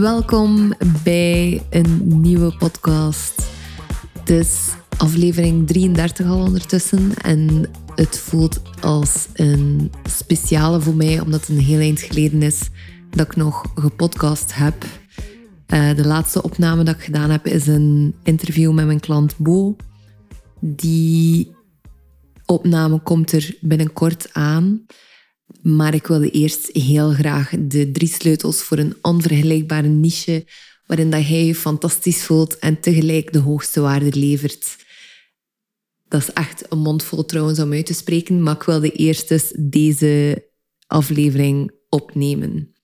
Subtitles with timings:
[0.00, 3.42] Welkom bij een nieuwe podcast.
[4.18, 11.40] Het is aflevering 33 al ondertussen en het voelt als een speciale voor mij, omdat
[11.40, 12.60] het een heel eind geleden is
[13.10, 14.84] dat ik nog gepodcast heb.
[15.66, 19.76] Uh, de laatste opname dat ik gedaan heb is een interview met mijn klant Bo.
[20.60, 21.52] Die
[22.46, 24.86] opname komt er binnenkort aan.
[25.62, 30.46] Maar ik wilde eerst heel graag de drie sleutels voor een onvergelijkbare niche
[30.86, 34.76] waarin dat hij je fantastisch voelt en tegelijk de hoogste waarde levert.
[36.08, 39.52] Dat is echt een mondvol trouwens om uit te spreken, maar ik wilde eerst eens
[39.58, 40.44] deze
[40.86, 42.74] aflevering opnemen.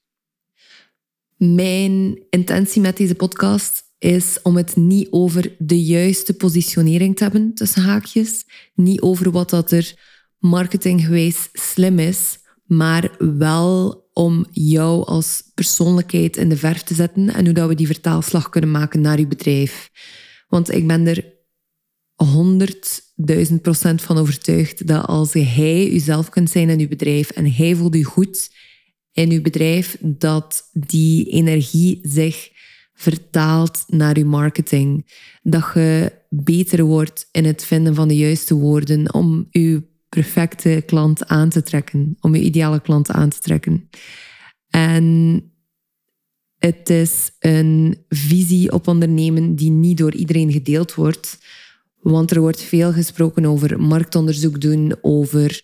[1.37, 7.55] Mijn intentie met deze podcast is om het niet over de juiste positionering te hebben,
[7.55, 8.45] tussen haakjes.
[8.75, 9.95] Niet over wat dat er
[10.39, 12.39] marketinggewijs slim is,
[12.77, 17.75] maar wel om jou als persoonlijkheid in de verf te zetten en hoe dat we
[17.75, 19.91] die vertaalslag kunnen maken naar je bedrijf.
[20.49, 21.25] Want ik ben er
[22.15, 27.75] honderdduizend procent van overtuigd dat als jij jezelf kunt zijn in je bedrijf en hij
[27.75, 28.51] voelt je goed
[29.13, 32.51] in je bedrijf, dat die energie zich
[32.95, 35.15] vertaalt naar je marketing.
[35.43, 41.27] Dat je beter wordt in het vinden van de juiste woorden om je perfecte klant
[41.27, 43.89] aan te trekken, om je ideale klant aan te trekken.
[44.71, 45.07] En
[46.59, 51.39] het is een visie op ondernemen die niet door iedereen gedeeld wordt.
[51.97, 55.63] Want er wordt veel gesproken over marktonderzoek doen, over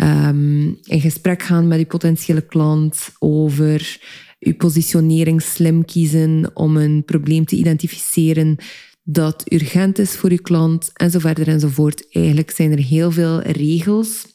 [0.00, 4.00] um, in gesprek gaan met je potentiële klant, over
[4.38, 8.56] je positionering slim kiezen om een probleem te identificeren
[9.02, 12.12] dat urgent is voor je klant en zo verder enzovoort.
[12.12, 14.26] Eigenlijk zijn er heel veel regels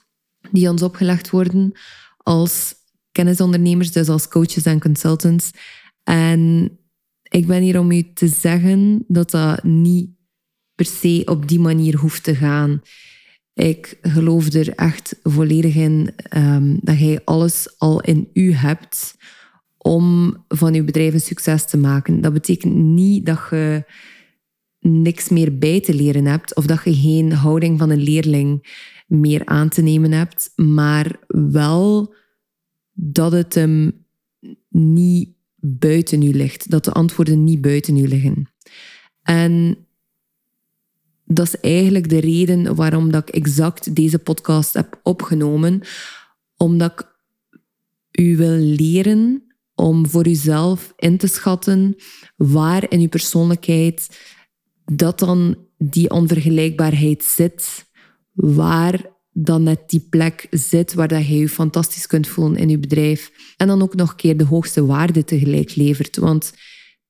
[0.52, 1.72] die ons opgelegd worden
[2.18, 2.74] als
[3.12, 5.52] kennisondernemers, dus als coaches en consultants.
[6.04, 6.72] En
[7.30, 10.10] ik ben hier om u te zeggen dat dat niet
[10.76, 12.82] per se op die manier hoeft te gaan.
[13.54, 19.16] Ik geloof er echt volledig in um, dat jij alles al in u hebt
[19.78, 22.22] om van je bedrijf een succes te maken.
[22.22, 23.86] Dat betekent niet dat je
[24.88, 28.76] niks meer bij te leren hebt of dat je geen houding van een leerling
[29.08, 32.14] meer aan te nemen hebt, maar wel
[32.94, 34.06] dat het hem
[34.70, 38.52] niet buiten u ligt, dat de antwoorden niet buiten u liggen.
[39.24, 39.78] En
[41.26, 45.82] dat is eigenlijk de reden waarom dat ik exact deze podcast heb opgenomen,
[46.58, 47.16] omdat ik
[48.26, 49.44] u wil leren
[49.76, 51.96] om voor uzelf in te schatten
[52.36, 54.10] waar in uw persoonlijkheid
[54.92, 57.86] dat dan die onvergelijkbaarheid zit,
[58.34, 62.80] waar dan net die plek zit waar dat je je fantastisch kunt voelen in je
[62.80, 63.32] bedrijf.
[63.58, 66.18] En dan ook nog een keer de hoogste waarde tegelijk levert.
[66.18, 66.54] Want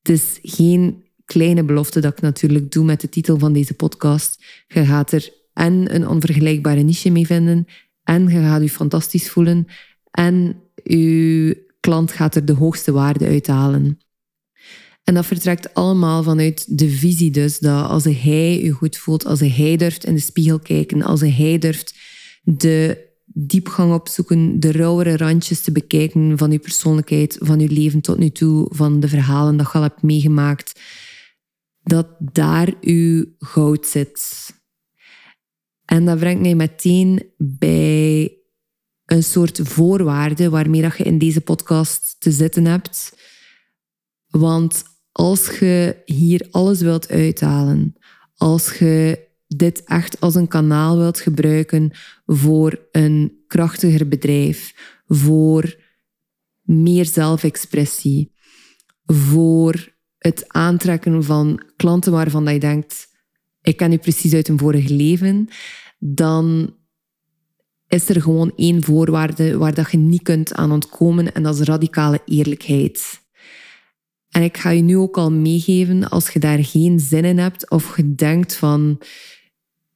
[0.01, 4.43] het is geen kleine belofte dat ik natuurlijk doe met de titel van deze podcast.
[4.67, 7.65] Je gaat er en een onvergelijkbare niche mee vinden,
[8.03, 9.67] en je gaat je fantastisch voelen,
[10.11, 13.99] en je klant gaat er de hoogste waarde uithalen.
[15.07, 19.39] En dat vertrekt allemaal vanuit de visie dus, dat als hij je goed voelt, als
[19.39, 21.95] hij durft in de spiegel kijken, als hij durft
[22.43, 28.17] de diepgang opzoeken, de rauwere randjes te bekijken van je persoonlijkheid, van je leven tot
[28.17, 30.79] nu toe, van de verhalen dat je al hebt meegemaakt,
[31.83, 34.49] dat daar uw goud zit.
[35.85, 38.37] En dat brengt mij meteen bij
[39.05, 43.17] een soort voorwaarde waarmee dat je in deze podcast te zitten hebt.
[44.27, 47.95] Want als je hier alles wilt uithalen,
[48.35, 51.91] als je dit echt als een kanaal wilt gebruiken
[52.25, 54.73] voor een krachtiger bedrijf,
[55.07, 55.79] voor
[56.61, 58.31] meer zelfexpressie,
[59.05, 63.07] voor het aantrekken van klanten waarvan dat je denkt,
[63.61, 65.47] ik ken u precies uit een vorige leven,
[65.99, 66.75] dan
[67.87, 71.67] is er gewoon één voorwaarde waar dat je niet kunt aan ontkomen en dat is
[71.67, 73.25] radicale eerlijkheid.
[74.37, 77.69] En ik ga je nu ook al meegeven, als je daar geen zin in hebt
[77.69, 79.01] of je denkt van,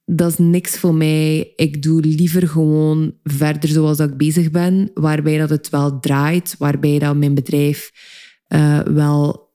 [0.06, 4.92] dat is niks voor mij, ik doe liever gewoon verder zoals dat ik bezig ben,
[4.94, 7.92] waarbij dat het wel draait, waarbij dat mijn bedrijf
[8.48, 9.50] uh, wel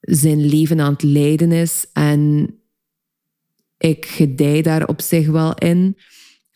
[0.00, 1.86] zijn leven aan het leiden is.
[1.92, 2.54] En
[3.78, 5.96] ik gedij daar op zich wel in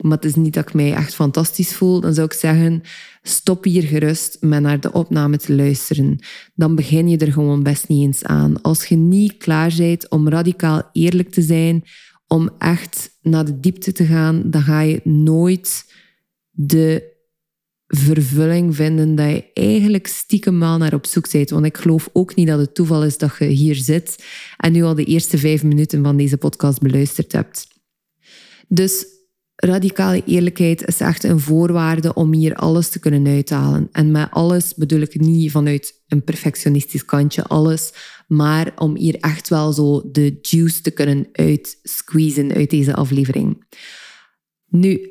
[0.02, 2.82] maar het is niet dat ik mij echt fantastisch voel, dan zou ik zeggen,
[3.22, 6.18] stop hier gerust met naar de opname te luisteren.
[6.54, 8.62] Dan begin je er gewoon best niet eens aan.
[8.62, 11.84] Als je niet klaar bent om radicaal eerlijk te zijn,
[12.26, 15.94] om echt naar de diepte te gaan, dan ga je nooit
[16.50, 17.10] de
[17.86, 21.50] vervulling vinden dat je eigenlijk stiekem wel naar op zoek bent.
[21.50, 24.24] Want ik geloof ook niet dat het toeval is dat je hier zit
[24.56, 27.66] en nu al de eerste vijf minuten van deze podcast beluisterd hebt.
[28.68, 29.06] Dus
[29.66, 33.88] radicale eerlijkheid is echt een voorwaarde om hier alles te kunnen uithalen.
[33.92, 37.92] En met alles bedoel ik niet vanuit een perfectionistisch kantje alles,
[38.26, 43.64] maar om hier echt wel zo de juice te kunnen uitsqueezen uit deze aflevering.
[44.66, 45.10] Nu,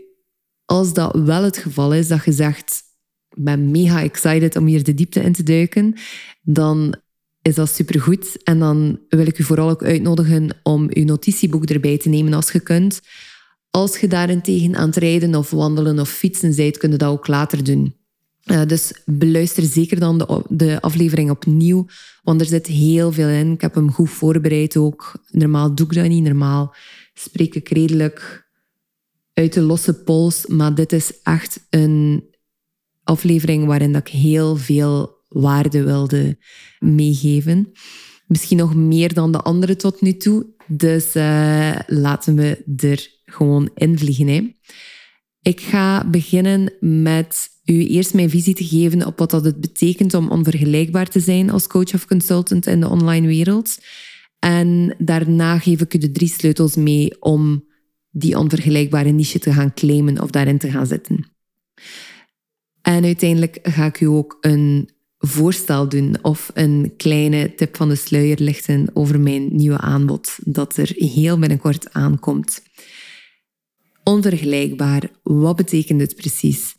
[0.65, 2.83] als dat wel het geval is, dat je zegt,
[3.29, 5.93] ik ben mega excited om hier de diepte in te duiken,
[6.41, 6.95] dan
[7.41, 8.43] is dat supergoed.
[8.43, 12.51] En dan wil ik u vooral ook uitnodigen om uw notitieboek erbij te nemen als
[12.51, 13.01] je kunt.
[13.71, 17.27] Als je daarentegen aan het rijden of wandelen of fietsen bent, kun je dat ook
[17.27, 17.95] later doen.
[18.45, 21.85] Uh, dus beluister zeker dan de, de, aflevering opnieuw,
[22.23, 23.51] want er zit heel veel in.
[23.51, 25.13] Ik heb hem goed voorbereid ook.
[25.27, 26.23] Normaal doe ik dat niet.
[26.23, 26.75] Normaal
[27.13, 28.49] spreek ik redelijk
[29.33, 32.29] uit de losse pols, maar dit is echt een
[33.03, 36.37] aflevering waarin dat ik heel veel waarde wilde
[36.79, 37.71] meegeven.
[38.27, 40.45] Misschien nog meer dan de andere tot nu toe.
[40.67, 44.27] Dus uh, laten we er gewoon invliegen.
[44.27, 44.55] Hè.
[45.41, 50.13] Ik ga beginnen met u eerst mijn visie te geven op wat dat het betekent
[50.13, 53.77] om onvergelijkbaar te zijn als coach of consultant in de online wereld.
[54.39, 57.65] En daarna geef ik u de drie sleutels mee om
[58.09, 61.25] die onvergelijkbare niche te gaan claimen of daarin te gaan zitten.
[62.81, 67.95] En uiteindelijk ga ik u ook een voorstel doen of een kleine tip van de
[67.95, 72.63] sluier lichten over mijn nieuwe aanbod dat er heel binnenkort aankomt.
[74.03, 76.75] Onvergelijkbaar, wat betekent het precies?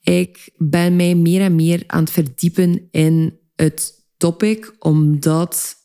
[0.00, 5.76] Ik ben mij meer en meer aan het verdiepen in het topic, omdat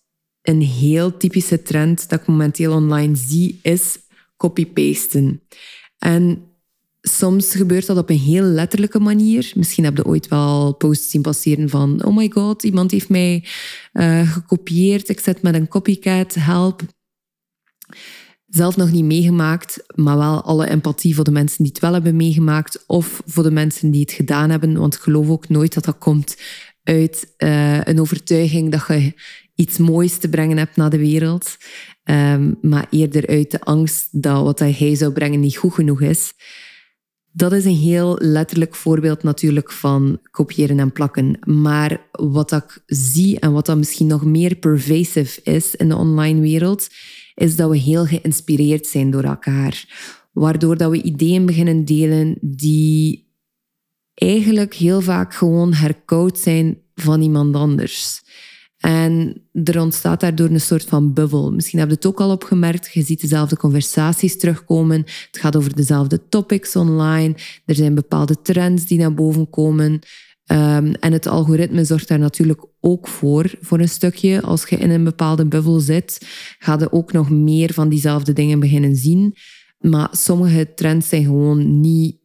[0.41, 3.97] een heel typische trend dat ik momenteel online zie, is
[4.37, 5.41] copy-pasten.
[5.97, 6.43] En
[7.01, 9.51] soms gebeurt dat op een heel letterlijke manier.
[9.55, 12.05] Misschien heb je ooit wel posts zien passeren van...
[12.05, 13.45] Oh my god, iemand heeft mij
[13.93, 15.09] uh, gekopieerd.
[15.09, 16.81] Ik zet met een copycat, help.
[18.53, 22.15] Zelf nog niet meegemaakt, maar wel alle empathie voor de mensen die het wel hebben
[22.15, 22.83] meegemaakt.
[22.87, 24.79] Of voor de mensen die het gedaan hebben.
[24.79, 26.37] Want ik geloof ook nooit dat dat komt
[26.83, 29.13] uit uh, een overtuiging dat je
[29.55, 31.57] iets moois te brengen hebt naar de wereld.
[32.03, 36.33] Um, maar eerder uit de angst dat wat hij zou brengen niet goed genoeg is.
[37.35, 41.39] Dat is een heel letterlijk voorbeeld natuurlijk van kopiëren en plakken.
[41.45, 46.41] Maar wat ik zie en wat dan misschien nog meer pervasive is in de online
[46.41, 46.87] wereld,
[47.35, 49.85] is dat we heel geïnspireerd zijn door elkaar.
[50.31, 53.31] Waardoor dat we ideeën beginnen delen die
[54.13, 58.21] eigenlijk heel vaak gewoon herkoud zijn van iemand anders.
[58.83, 61.51] En er ontstaat daardoor een soort van bubbel.
[61.51, 62.93] Misschien heb je het ook al opgemerkt.
[62.93, 64.97] Je ziet dezelfde conversaties terugkomen.
[64.97, 67.35] Het gaat over dezelfde topics online.
[67.65, 69.91] Er zijn bepaalde trends die naar boven komen.
[69.91, 74.41] Um, en het algoritme zorgt daar natuurlijk ook voor, voor een stukje.
[74.41, 76.17] Als je in een bepaalde bubbel zit,
[76.59, 79.35] ga je ook nog meer van diezelfde dingen beginnen zien.
[79.79, 82.17] Maar sommige trends zijn gewoon niet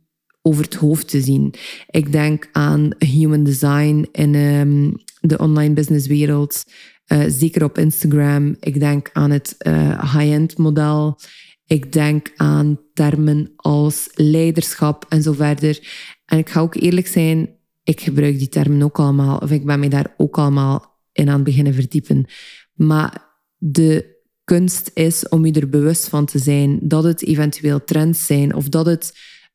[0.42, 1.54] over het hoofd te zien.
[1.90, 6.64] Ik denk aan human design um, de online businesswereld,
[7.12, 8.56] uh, zeker op Instagram.
[8.60, 11.18] Ik denk aan het uh, high-end model.
[11.66, 15.78] Ik denk aan termen als leiderschap en zo verder.
[16.24, 17.48] En ik ga ook eerlijk zijn,
[17.82, 21.34] ik gebruik die termen ook allemaal, of ik ben me daar ook allemaal in aan
[21.34, 22.26] het beginnen verdiepen.
[22.74, 23.26] Maar
[23.56, 28.54] de kunst is om je er bewust van te zijn dat het eventueel trends zijn
[28.54, 29.12] of dat het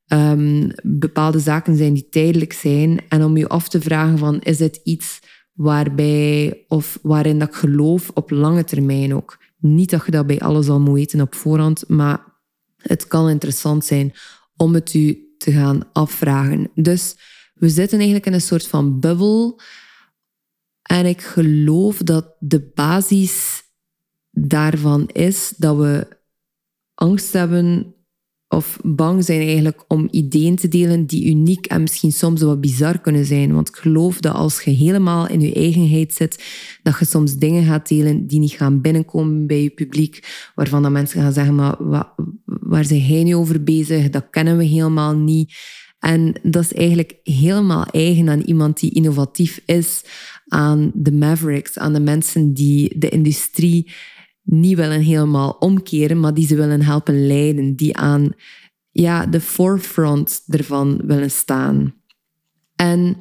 [0.08, 3.02] um, bepaalde zaken zijn die tijdelijk zijn.
[3.10, 5.20] En om je af te vragen van, is het iets
[5.54, 9.38] waarbij of waarin dat ik geloof op lange termijn ook.
[9.58, 12.26] Niet dat je dat bij alles al moet weten op voorhand, maar
[12.78, 14.14] het kan interessant zijn
[14.56, 16.72] om het u te gaan afvragen.
[16.76, 17.16] Dus
[17.54, 19.60] we zitten eigenlijk in een soort van bubbel.
[20.82, 23.64] En ik geloof dat de basis
[24.32, 26.08] daarvan is dat we
[26.94, 27.93] angst hebben
[28.54, 33.02] of bang zijn eigenlijk om ideeën te delen die uniek en misschien soms wat bizar
[33.02, 33.54] kunnen zijn.
[33.54, 36.44] Want ik geloof dat als je helemaal in je eigenheid zit,
[36.84, 40.92] dat je soms dingen gaat delen die niet gaan binnenkomen bij je publiek, waarvan dat
[40.92, 42.14] mensen gaan zeggen, maar wat,
[42.46, 44.10] waar zijn hij nu over bezig?
[44.10, 45.54] Dat kennen we helemaal niet.
[46.00, 50.04] En dat is eigenlijk helemaal eigen aan iemand die innovatief is,
[50.48, 53.92] aan de mavericks, aan de mensen die de industrie
[54.44, 58.32] niet willen helemaal omkeren, maar die ze willen helpen leiden, die aan
[58.92, 61.96] ja, de forefront ervan willen staan.
[62.76, 63.18] En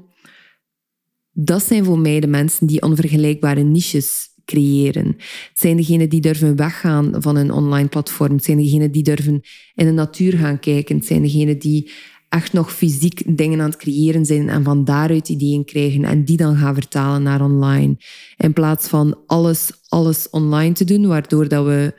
[1.32, 5.06] dat zijn voor mij de mensen die onvergelijkbare niches creëren.
[5.48, 8.34] Het zijn degenen die durven weggaan van een online platform.
[8.34, 9.40] Het zijn degenen die durven
[9.74, 10.96] in de natuur gaan kijken.
[10.96, 11.90] Het zijn degenen die
[12.32, 16.36] echt nog fysiek dingen aan het creëren zijn en van daaruit ideeën krijgen en die
[16.36, 17.96] dan gaan vertalen naar online.
[18.36, 21.94] In plaats van alles, alles online te doen, waardoor dat we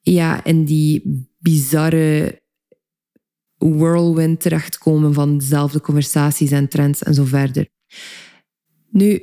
[0.00, 1.02] ja, in die
[1.38, 2.40] bizarre
[3.58, 7.68] whirlwind terechtkomen van dezelfde conversaties en trends en zo verder.
[8.90, 9.22] Nu,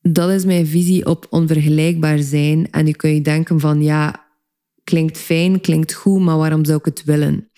[0.00, 2.70] dat is mijn visie op onvergelijkbaar zijn.
[2.70, 4.26] En nu kun je denken van, ja,
[4.84, 7.50] klinkt fijn, klinkt goed, maar waarom zou ik het willen?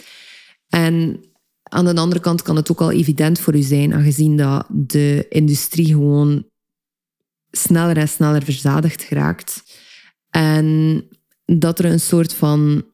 [0.69, 1.21] En
[1.69, 5.27] aan de andere kant kan het ook al evident voor u zijn, aangezien dat de
[5.29, 6.45] industrie gewoon
[7.51, 9.63] sneller en sneller verzadigd geraakt.
[10.31, 11.03] En
[11.45, 12.85] dat er een soort van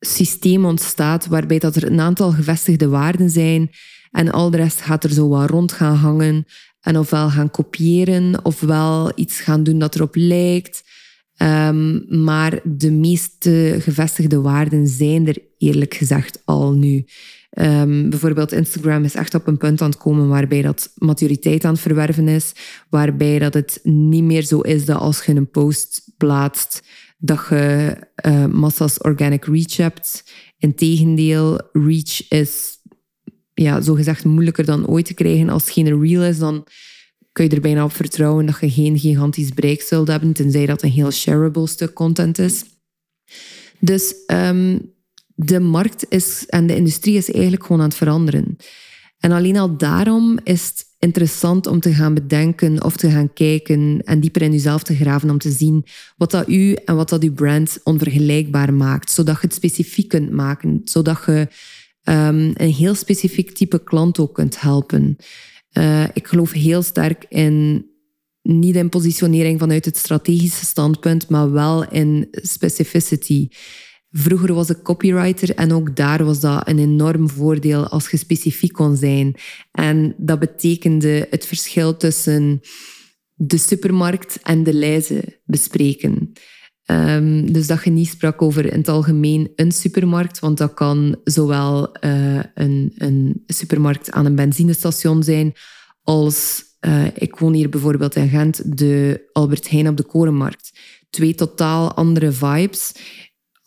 [0.00, 3.70] systeem ontstaat waarbij dat er een aantal gevestigde waarden zijn
[4.10, 6.46] en al de rest gaat er zo wat rond gaan hangen
[6.80, 10.82] en ofwel gaan kopiëren ofwel iets gaan doen dat erop lijkt.
[11.42, 17.04] Um, maar de meeste gevestigde waarden zijn er eerlijk gezegd al nu.
[17.58, 21.72] Um, bijvoorbeeld Instagram is echt op een punt aan het komen waarbij dat maturiteit aan
[21.72, 22.52] het verwerven is,
[22.90, 26.82] waarbij dat het niet meer zo is dat als je een post plaatst,
[27.18, 30.32] dat je uh, massa's organic reach hebt.
[30.58, 32.78] Integendeel, reach is
[33.54, 35.48] ja, zogezegd moeilijker dan ooit te krijgen.
[35.48, 36.66] Als het geen reel is, dan
[37.32, 40.82] kun je er bijna op vertrouwen dat je geen gigantisch bereik zult hebben, tenzij dat
[40.82, 42.64] een heel shareable stuk content is.
[43.78, 44.92] Dus um,
[45.34, 48.56] de markt is, en de industrie is eigenlijk gewoon aan het veranderen.
[49.18, 54.02] En alleen al daarom is het interessant om te gaan bedenken of te gaan kijken
[54.04, 55.84] en dieper in jezelf te graven om te zien
[56.16, 60.30] wat dat u en wat dat uw brand onvergelijkbaar maakt, zodat je het specifiek kunt
[60.30, 61.48] maken, zodat je
[62.04, 65.16] um, een heel specifiek type klant ook kunt helpen.
[65.72, 67.88] Uh, ik geloof heel sterk in
[68.42, 73.48] niet in positionering vanuit het strategische standpunt, maar wel in specificity.
[74.10, 78.72] Vroeger was ik copywriter en ook daar was dat een enorm voordeel als je specifiek
[78.72, 79.34] kon zijn.
[79.72, 82.60] En dat betekende het verschil tussen
[83.34, 86.32] de supermarkt en de lijzen bespreken.
[86.90, 91.16] Um, dus dat je niet sprak over in het algemeen een supermarkt, want dat kan
[91.24, 95.52] zowel uh, een, een, supermarkt aan een benzinestation zijn,
[96.02, 100.78] als uh, ik woon hier bijvoorbeeld in Gent, de Albert Heijn op de Korenmarkt.
[101.10, 102.92] Twee totaal andere vibes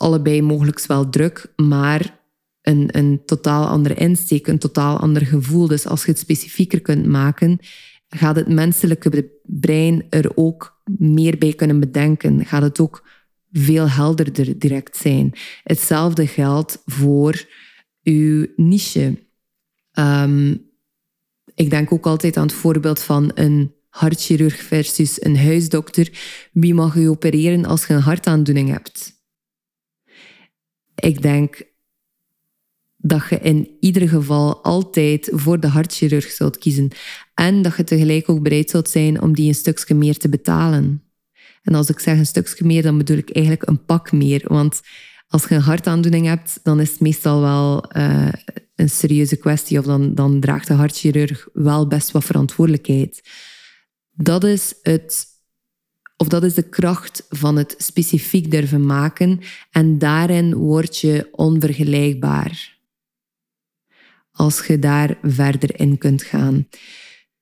[0.03, 2.22] allebei mogelijk wel druk, maar
[2.62, 5.68] een, een totaal andere insteek, een totaal ander gevoel.
[5.68, 7.60] Dus als je het specifieker kunt maken,
[8.15, 12.46] gaat het menselijke brein er ook meer bij kunnen bedenken.
[12.46, 13.08] Gaat het ook
[13.51, 15.34] veel helderder direct zijn.
[15.63, 17.46] Hetzelfde geldt voor
[18.03, 19.17] uw niche.
[20.00, 20.72] Um,
[21.55, 26.10] ik denk ook altijd aan het voorbeeld van een hartchirurg versus een huisdokter.
[26.51, 29.12] Wie mag u opereren als je een hartaandoening hebt?
[30.96, 31.73] Ik denk
[33.05, 36.91] dat je in ieder geval altijd voor de hartchirurg zult kiezen.
[37.33, 41.03] En dat je tegelijk ook bereid zult zijn om die een stukje meer te betalen.
[41.62, 44.41] En als ik zeg een stukje meer, dan bedoel ik eigenlijk een pak meer.
[44.48, 44.81] Want
[45.27, 48.27] als je een hartaandoening hebt, dan is het meestal wel uh,
[48.75, 49.79] een serieuze kwestie.
[49.79, 53.29] Of dan, dan draagt de hartchirurg wel best wat verantwoordelijkheid.
[54.12, 55.31] Dat is het
[56.17, 59.39] of dat is de kracht van het specifiek durven maken
[59.72, 62.73] en daarin word je onvergelijkbaar.
[64.33, 66.67] Als je daar verder in kunt gaan.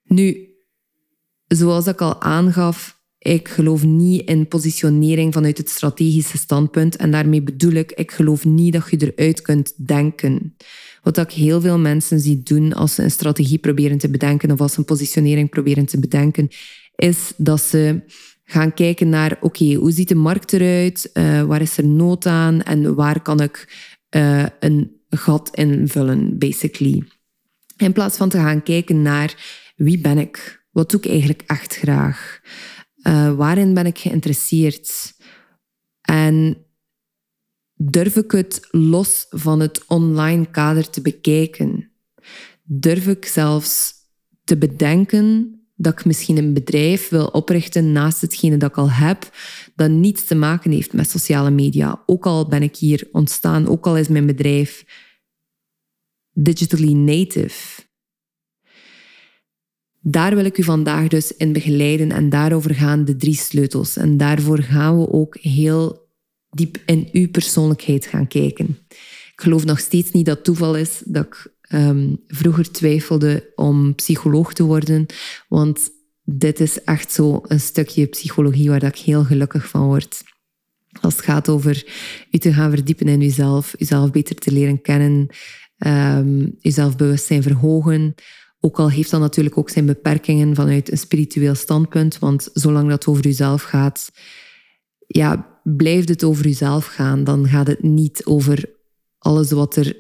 [0.04, 0.48] Nu,
[1.48, 6.96] zoals ik al aangaf, ik geloof niet in positionering vanuit het strategische standpunt.
[6.96, 10.56] En daarmee bedoel ik, ik geloof niet dat je eruit kunt denken.
[11.04, 14.62] Wat ik heel veel mensen zie doen als ze een strategie proberen te bedenken of
[14.62, 16.48] als ze een positionering proberen te bedenken,
[16.96, 18.02] is dat ze
[18.44, 21.10] gaan kijken naar, oké, hoe ziet de markt eruit?
[21.14, 22.62] Uh, waar is er nood aan?
[22.62, 23.74] En waar kan ik
[24.16, 27.04] uh, een gat invullen, basically.
[27.78, 29.36] In plaats van te gaan kijken naar,
[29.76, 30.66] wie ben ik?
[30.72, 32.40] Wat doe ik eigenlijk echt graag?
[33.04, 35.14] Uh, waarin ben ik geïnteresseerd?
[36.02, 36.66] En
[37.74, 41.92] durf ik het los van het online kader te bekijken?
[42.64, 43.94] Durf ik zelfs
[44.44, 49.30] te bedenken dat ik misschien een bedrijf wil oprichten naast hetgene dat ik al heb,
[49.76, 52.04] dat niets te maken heeft met sociale media.
[52.06, 54.86] Ook al ben ik hier ontstaan, ook al is mijn bedrijf
[56.34, 57.82] digitally native.
[60.00, 63.98] Daar wil ik u vandaag dus in begeleiden en daarover gaan de drie sleutels.
[63.98, 66.10] En daarvoor gaan we ook heel
[66.50, 68.78] diep in uw persoonlijkheid gaan kijken.
[69.34, 74.54] Ik geloof nog steeds niet dat toeval is dat ik um, vroeger twijfelde om psycholoog
[74.54, 75.06] te worden.
[75.48, 75.90] Want
[76.24, 80.24] dit is echt zo een stukje psychologie waar ik heel gelukkig van word.
[81.02, 81.86] Als het gaat over
[82.32, 85.28] u te gaan verdiepen in uzelf, uzelf beter te leren kennen,
[85.78, 88.16] um, je zelfbewustzijn verhogen.
[88.60, 93.08] Ook al heeft dat natuurlijk ook zijn beperkingen vanuit een spiritueel standpunt, want zolang dat
[93.08, 94.12] over jezelf gaat,
[95.08, 97.24] ja, blijft het over jezelf gaan.
[97.24, 98.70] Dan gaat het niet over
[99.18, 99.96] alles wat er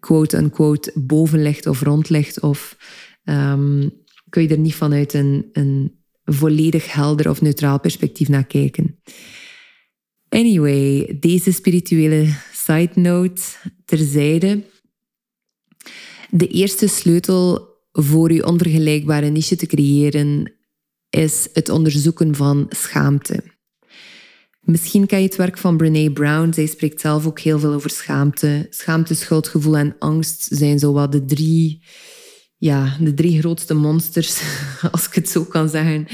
[0.00, 2.40] quote-unquote boven ligt of rond ligt.
[2.40, 2.76] Of
[3.24, 3.90] um,
[4.28, 9.00] kun je er niet vanuit een, een volledig helder of neutraal perspectief naar kijken.
[10.28, 13.42] Anyway, deze spirituele side note
[13.84, 14.62] terzijde.
[16.30, 20.52] De eerste sleutel voor je onvergelijkbare niche te creëren
[21.10, 23.42] is het onderzoeken van schaamte.
[24.70, 26.52] Misschien ken je het werk van Brene Brown.
[26.52, 28.66] Zij spreekt zelf ook heel veel over schaamte.
[28.70, 31.84] Schaamte, schuldgevoel en angst zijn zowat de drie,
[32.56, 34.40] ja, de drie grootste monsters,
[34.92, 36.06] als ik het zo kan zeggen,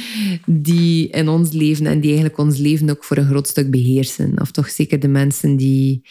[0.46, 4.40] die in ons leven en die eigenlijk ons leven ook voor een groot stuk beheersen.
[4.40, 6.06] Of toch zeker de mensen die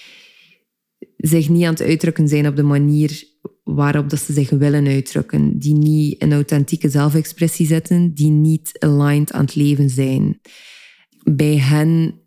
[1.17, 3.23] zich niet aan het uitdrukken zijn op de manier
[3.63, 9.31] waarop dat ze zich willen uitdrukken, die niet in authentieke zelfexpressie zitten, die niet aligned
[9.31, 10.39] aan het leven zijn.
[11.23, 12.21] Bij hen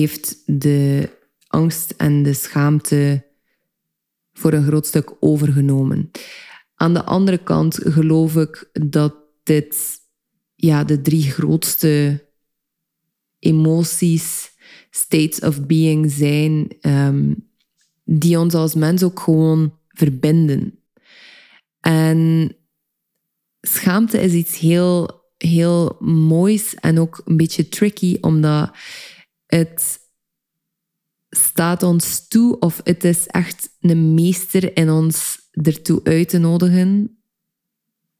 [0.00, 1.10] heeft de
[1.46, 3.26] angst en de schaamte
[4.32, 6.10] voor een groot stuk overgenomen.
[6.74, 10.00] Aan de andere kant geloof ik dat dit
[10.54, 12.24] ja, de drie grootste
[13.38, 14.50] emoties,
[14.90, 17.48] states of being zijn, um,
[18.04, 20.78] die ons als mens ook gewoon verbinden.
[21.80, 22.52] En
[23.60, 28.70] schaamte is iets heel, heel moois en ook een beetje tricky, omdat
[29.56, 30.00] het
[31.30, 37.22] staat ons toe of het is echt een meester in ons ertoe uit te nodigen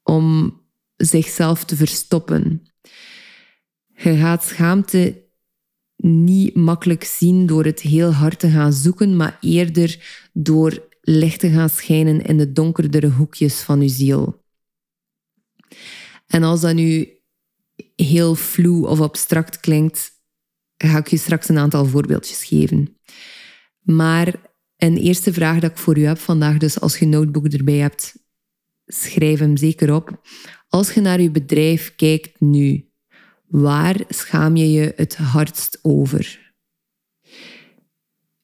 [0.03, 0.57] om
[0.95, 2.67] zichzelf te verstoppen.
[3.93, 5.27] Je gaat schaamte
[5.95, 11.49] niet makkelijk zien door het heel hard te gaan zoeken, maar eerder door licht te
[11.49, 14.43] gaan schijnen in de donkerdere hoekjes van je ziel.
[16.27, 17.21] En als dat nu
[17.95, 20.12] heel vloe of abstract klinkt,
[20.89, 22.97] ga ik je straks een aantal voorbeeldjes geven.
[23.79, 24.33] Maar
[24.77, 28.15] een eerste vraag dat ik voor u heb vandaag, dus als je notebook erbij hebt,
[28.85, 30.21] schrijf hem zeker op.
[30.67, 32.89] Als je naar je bedrijf kijkt nu,
[33.47, 36.53] waar schaam je je het hardst over?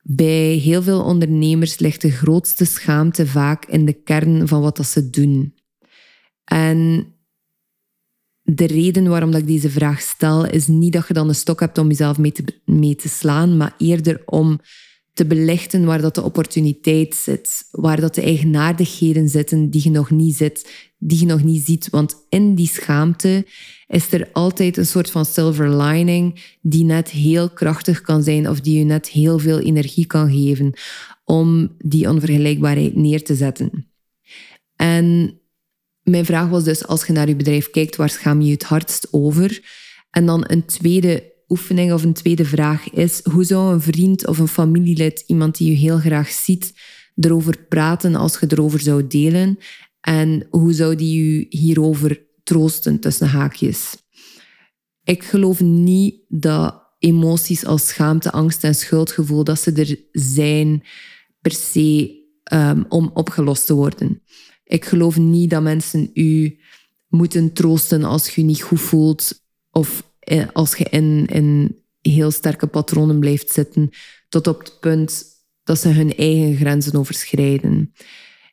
[0.01, 4.85] Bij heel veel ondernemers ligt de grootste schaamte vaak in de kern van wat dat
[4.85, 5.55] ze doen.
[6.43, 7.13] En
[8.55, 11.59] de reden waarom dat ik deze vraag stel, is niet dat je dan een stok
[11.59, 14.59] hebt om jezelf mee te, mee te slaan, maar eerder om
[15.13, 20.09] te belichten waar dat de opportuniteit zit, waar dat de eigenaardigheden zitten die je nog
[20.09, 21.89] niet zit, die je nog niet ziet.
[21.89, 23.45] Want in die schaamte
[23.87, 28.61] is er altijd een soort van silver lining die net heel krachtig kan zijn of
[28.61, 30.73] die je net heel veel energie kan geven
[31.25, 33.87] om die onvergelijkbaarheid neer te zetten.
[34.75, 35.38] En
[36.03, 38.63] mijn vraag was dus, als je naar je bedrijf kijkt, waar schaam je je het
[38.63, 39.61] hardst over?
[40.09, 44.37] En dan een tweede oefening of een tweede vraag is, hoe zou een vriend of
[44.37, 46.73] een familielid, iemand die je heel graag ziet,
[47.15, 49.57] erover praten als je erover zou delen?
[50.01, 53.95] En hoe zou die je hierover troosten tussen haakjes?
[55.03, 60.83] Ik geloof niet dat emoties als schaamte, angst en schuldgevoel, dat ze er zijn
[61.41, 62.17] per se
[62.53, 64.21] um, om opgelost te worden.
[64.69, 66.59] Ik geloof niet dat mensen u
[67.07, 72.67] moeten troosten als je niet goed voelt of eh, als je in, in heel sterke
[72.67, 73.89] patronen blijft zitten,
[74.27, 75.25] tot op het punt
[75.63, 77.93] dat ze hun eigen grenzen overschrijden.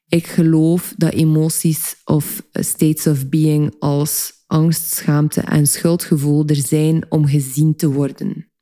[0.09, 7.11] Ik geloof dat emoties of states of being als angst, schaamte en schuldgevoel er zijn
[7.11, 8.53] om gezien te worden.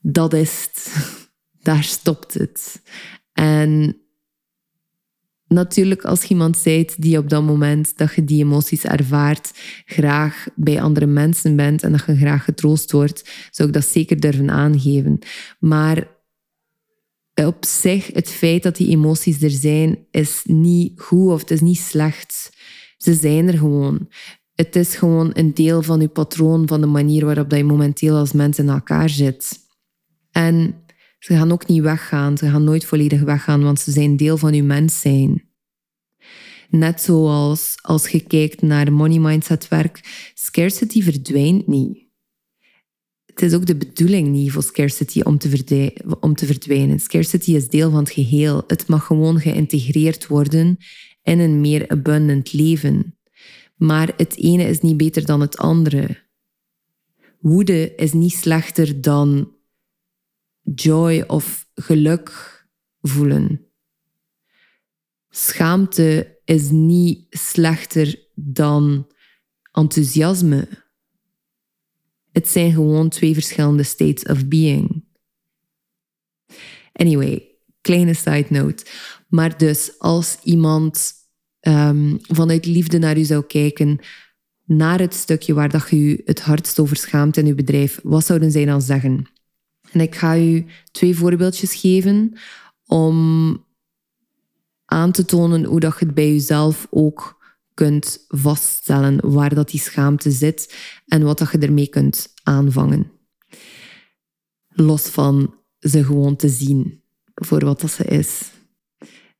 [0.00, 0.94] Dat is het.
[1.68, 2.82] Daar stopt het.
[3.32, 3.99] En
[5.54, 9.50] natuurlijk als iemand zijt die op dat moment dat je die emoties ervaart,
[9.84, 14.20] graag bij andere mensen bent en dat je graag getroost wordt, zou ik dat zeker
[14.20, 15.18] durven aangeven.
[15.58, 16.08] Maar
[17.34, 21.60] op zich, het feit dat die emoties er zijn, is niet goed of het is
[21.60, 22.52] niet slecht.
[22.96, 24.08] Ze zijn er gewoon.
[24.54, 28.32] Het is gewoon een deel van je patroon, van de manier waarop je momenteel als
[28.32, 29.58] mens in elkaar zit.
[30.30, 30.74] En
[31.20, 32.38] ze gaan ook niet weggaan.
[32.38, 35.48] Ze gaan nooit volledig weggaan, want ze zijn deel van je mens zijn.
[36.70, 42.08] Net zoals als je kijkt naar money mindset werk, scarcity verdwijnt niet.
[43.26, 45.20] Het is ook de bedoeling niet voor scarcity
[46.20, 47.00] om te verdwijnen.
[47.00, 48.64] Scarcity is deel van het geheel.
[48.66, 50.76] Het mag gewoon geïntegreerd worden
[51.22, 53.18] in een meer abundant leven.
[53.76, 56.28] Maar het ene is niet beter dan het andere.
[57.40, 59.59] Woede is niet slechter dan
[60.74, 62.58] joy of geluk
[63.00, 63.66] voelen.
[65.28, 69.12] Schaamte is niet slechter dan
[69.72, 70.68] enthousiasme.
[72.32, 75.04] Het zijn gewoon twee verschillende states of being.
[76.92, 77.48] Anyway,
[77.80, 78.84] kleine side note.
[79.28, 81.12] Maar dus als iemand
[81.60, 83.98] um, vanuit liefde naar u zou kijken,
[84.64, 88.24] naar het stukje waar dat je u het hardst over schaamt in uw bedrijf, wat
[88.24, 89.39] zouden zij dan zeggen?
[89.92, 92.32] En ik ga u twee voorbeeldjes geven
[92.86, 93.66] om
[94.84, 97.38] aan te tonen hoe dat je het bij jezelf ook
[97.74, 100.74] kunt vaststellen waar dat die schaamte zit
[101.06, 103.10] en wat dat je ermee kunt aanvangen.
[104.68, 107.02] Los van ze gewoon te zien
[107.34, 108.50] voor wat dat ze is.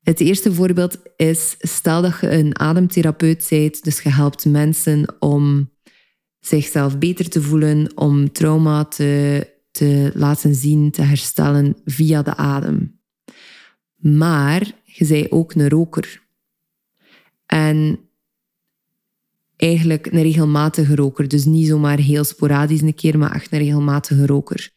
[0.02, 5.70] Het eerste voorbeeld is, stel dat je een ademtherapeut bent, dus je helpt mensen om
[6.40, 13.00] zichzelf beter te voelen, om trauma te, te laten zien, te herstellen via de adem.
[13.96, 16.22] Maar je bent ook een roker.
[17.46, 17.98] En
[19.56, 21.28] eigenlijk een regelmatige roker.
[21.28, 24.70] Dus niet zomaar heel sporadisch een keer, maar echt een regelmatige roker.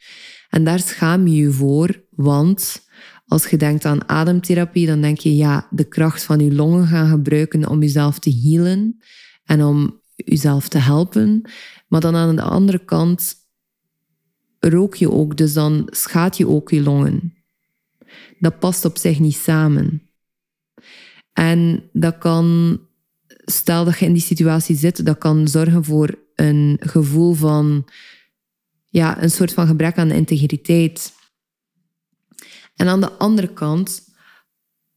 [0.49, 2.88] En daar schaam je je voor, want
[3.27, 7.10] als je denkt aan ademtherapie, dan denk je ja, de kracht van je longen gaan
[7.10, 9.03] gebruiken om jezelf te healen
[9.43, 11.49] en om jezelf te helpen.
[11.88, 13.36] Maar dan aan de andere kant
[14.69, 17.34] rook je ook, dus dan schaadt je ook je longen.
[18.39, 20.02] Dat past op zich niet samen.
[21.34, 22.80] En dat kan,
[23.28, 27.86] stel dat je in die situatie zit, dat kan zorgen voor een gevoel van,
[28.86, 31.13] ja, een soort van gebrek aan integriteit.
[32.76, 34.02] En aan de andere kant,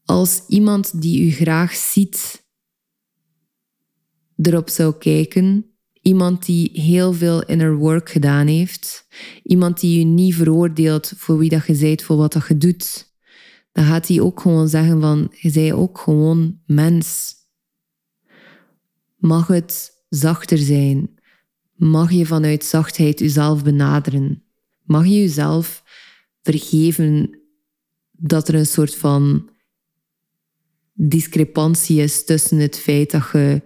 [0.05, 2.45] als iemand die u graag ziet
[4.37, 5.76] erop zou kijken,
[6.07, 9.07] iemand die heel veel inner work gedaan heeft,
[9.43, 13.15] iemand die u niet veroordeelt voor wie dat je bent, voor wat dat je doet,
[13.73, 17.35] dan gaat hij ook gewoon zeggen van, je bent ook gewoon mens.
[19.17, 21.11] Mag het zachter zijn?
[21.75, 24.43] Mag je vanuit zachtheid jezelf benaderen?
[24.83, 25.83] Mag je jezelf
[26.43, 27.41] vergeven
[28.11, 29.51] dat er een soort van
[30.93, 33.63] discrepantie is tussen het feit dat je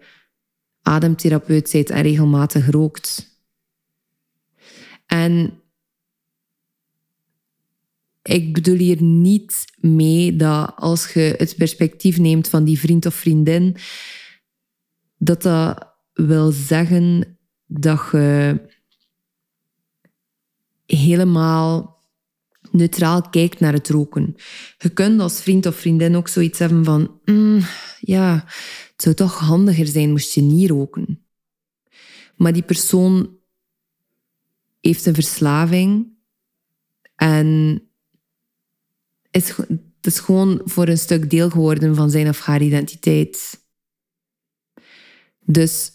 [0.82, 3.38] ademtherapeut bent en regelmatig rookt.
[5.06, 5.60] En
[8.22, 13.14] ik bedoel hier niet mee dat als je het perspectief neemt van die vriend of
[13.14, 13.76] vriendin,
[15.18, 18.60] dat dat wil zeggen dat je
[20.86, 21.89] helemaal
[22.70, 24.36] neutraal kijkt naar het roken.
[24.78, 27.60] Je kunt als vriend of vriendin ook zoiets hebben van, mm,
[28.00, 28.44] ja,
[28.92, 31.24] het zou toch handiger zijn moest je niet roken.
[32.36, 33.36] Maar die persoon
[34.80, 36.08] heeft een verslaving
[37.16, 37.82] en
[39.30, 43.64] is, het is gewoon voor een stuk deel geworden van zijn of haar identiteit.
[45.40, 45.92] Dus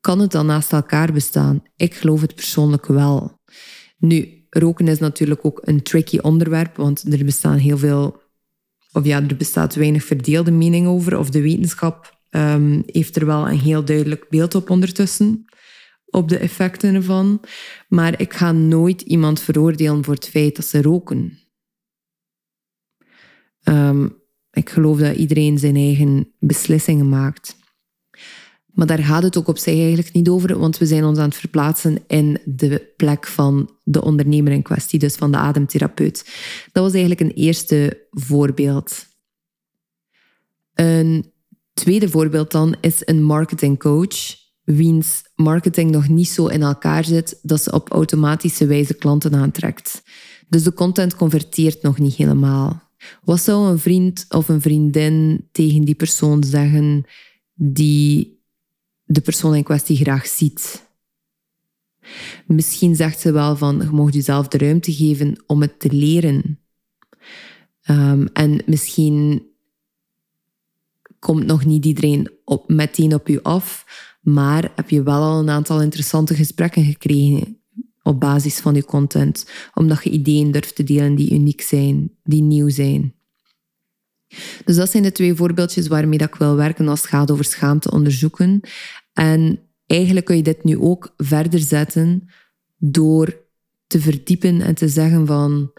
[0.00, 1.62] kan het dan naast elkaar bestaan?
[1.76, 3.40] Ik geloof het persoonlijk wel.
[3.98, 8.22] Nu, roken is natuurlijk ook een tricky onderwerp, want er bestaan heel veel,
[8.92, 13.48] of ja, er bestaat weinig verdeelde mening over, of de wetenschap um, heeft er wel
[13.48, 15.44] een heel duidelijk beeld op ondertussen,
[16.06, 17.40] op de effecten ervan.
[17.88, 21.38] Maar ik ga nooit iemand veroordelen voor het feit dat ze roken.
[23.64, 24.16] Um,
[24.50, 27.56] ik geloof dat iedereen zijn eigen beslissingen maakt.
[28.72, 31.28] Maar daar gaat het ook op zich eigenlijk niet over, want we zijn ons aan
[31.28, 36.30] het verplaatsen in de plek van de ondernemer in kwestie, dus van de ademtherapeut.
[36.72, 39.06] Dat was eigenlijk een eerste voorbeeld.
[40.74, 41.32] Een
[41.72, 47.62] tweede voorbeeld dan is een marketingcoach, wiens marketing nog niet zo in elkaar zit dat
[47.62, 50.02] ze op automatische wijze klanten aantrekt.
[50.48, 52.82] Dus de content converteert nog niet helemaal.
[53.24, 57.04] Wat zou een vriend of een vriendin tegen die persoon zeggen
[57.54, 58.37] die
[59.08, 60.86] de persoon in kwestie graag ziet.
[62.46, 66.58] Misschien zegt ze wel van, je mag jezelf de ruimte geven om het te leren.
[67.82, 69.46] Ehm, en misschien
[71.18, 73.84] komt nog niet iedereen op, meteen op je af,
[74.20, 77.60] maar heb je wel al een aantal interessante gesprekken gekregen
[78.02, 82.42] op basis van je content, omdat je ideeën durft te delen die uniek zijn, die
[82.42, 83.17] nieuw zijn.
[84.64, 87.44] Dus dat zijn de twee voorbeeldjes waarmee dat ik wil werken als het gaat over
[87.44, 88.60] schaamte onderzoeken.
[89.12, 92.28] En eigenlijk kun je dit nu ook verder zetten
[92.76, 93.46] door
[93.86, 95.72] te verdiepen en te zeggen van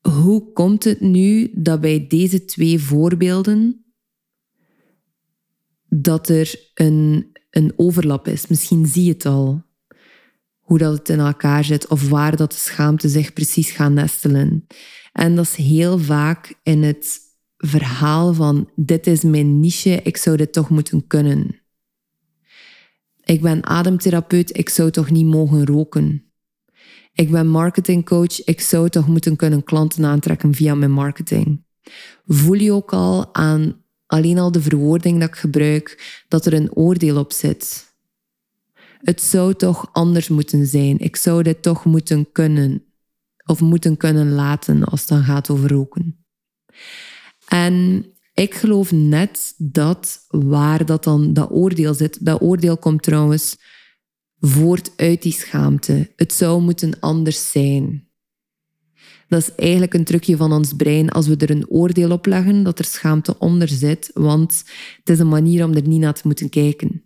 [0.00, 3.84] hoe komt het nu dat bij deze twee voorbeelden
[5.88, 8.46] dat er een, een overlap is?
[8.46, 9.62] Misschien zie je het al,
[10.58, 14.66] hoe dat het in elkaar zit of waar dat de schaamte zich precies gaat nestelen.
[15.12, 17.20] En dat is heel vaak in het
[17.66, 21.60] verhaal van dit is mijn niche, ik zou dit toch moeten kunnen.
[23.24, 26.32] Ik ben ademtherapeut, ik zou toch niet mogen roken.
[27.12, 31.64] Ik ben marketingcoach, ik zou toch moeten kunnen klanten aantrekken via mijn marketing.
[32.26, 36.72] Voel je ook al aan alleen al de verwoording dat ik gebruik dat er een
[36.72, 37.92] oordeel op zit?
[38.98, 40.98] Het zou toch anders moeten zijn.
[40.98, 42.84] Ik zou dit toch moeten kunnen.
[43.46, 46.24] Of moeten kunnen laten als het dan gaat over roken.
[47.48, 53.56] En ik geloof net dat waar dat dan dat oordeel zit, dat oordeel komt trouwens
[54.40, 56.12] voort uit die schaamte.
[56.16, 58.08] Het zou moeten anders zijn.
[59.28, 62.62] Dat is eigenlijk een trucje van ons brein als we er een oordeel op leggen
[62.62, 64.64] dat er schaamte onder zit, want
[64.96, 67.04] het is een manier om er niet naar te moeten kijken.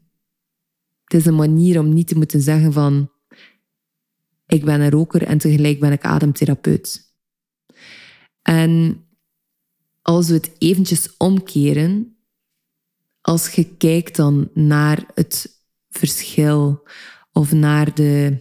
[1.05, 3.11] Het is een manier om niet te moeten zeggen van
[4.46, 7.14] ik ben een roker en tegelijk ben ik ademtherapeut.
[8.42, 9.03] En
[10.09, 12.16] als we het eventjes omkeren,
[13.21, 16.88] als je kijkt dan naar het verschil
[17.33, 18.38] of naar de,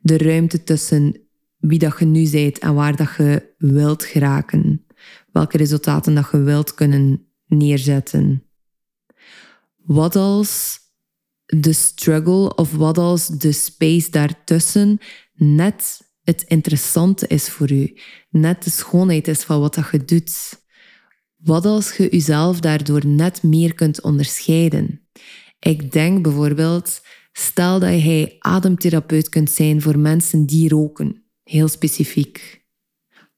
[0.00, 1.20] de ruimte tussen
[1.56, 4.86] wie dat je nu bent en waar dat je wilt geraken,
[5.32, 8.42] welke resultaten dat je wilt kunnen neerzetten.
[9.76, 10.78] Wat als
[11.46, 14.98] de struggle of wat als de space daartussen
[15.34, 17.98] net het interessante is voor u,
[18.30, 20.64] net de schoonheid is van wat dat je doet.
[21.36, 25.00] Wat als je jezelf daardoor net meer kunt onderscheiden?
[25.58, 27.00] Ik denk bijvoorbeeld,
[27.32, 32.64] stel dat jij ademtherapeut kunt zijn voor mensen die roken, heel specifiek.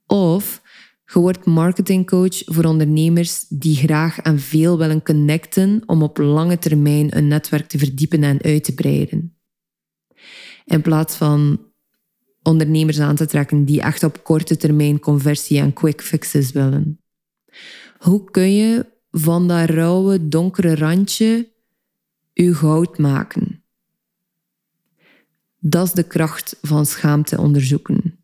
[0.06, 0.62] Of
[1.04, 7.16] je wordt marketingcoach voor ondernemers die graag en veel willen connecten om op lange termijn
[7.16, 9.36] een netwerk te verdiepen en uit te breiden.
[10.64, 11.60] In plaats van
[12.42, 17.00] ondernemers aan te trekken die echt op korte termijn conversie en quick fixes willen.
[17.98, 21.48] Hoe kun je van dat rauwe, donkere randje
[22.32, 23.62] je goud maken?
[25.58, 28.18] Dat is de kracht van schaamte onderzoeken.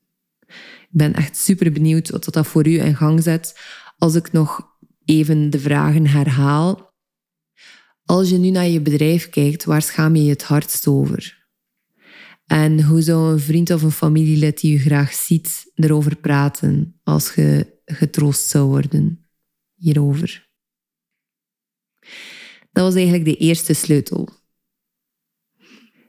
[0.81, 3.61] Ik ben echt super benieuwd wat dat voor u in gang zet.
[3.99, 4.73] Als ik nog
[5.05, 6.93] even de vragen herhaal.
[8.05, 11.47] Als je nu naar je bedrijf kijkt, waar schaam je je het hardst over?
[12.47, 17.35] En hoe zou een vriend of een familielid die je graag ziet erover praten als
[17.35, 19.24] je getroost zou worden
[19.85, 20.49] hierover?
[22.73, 24.29] Dat was eigenlijk de eerste sleutel.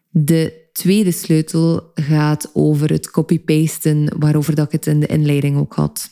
[0.09, 5.73] De tweede sleutel gaat over het copy-pasten, waarover dat ik het in de inleiding ook
[5.73, 6.09] had.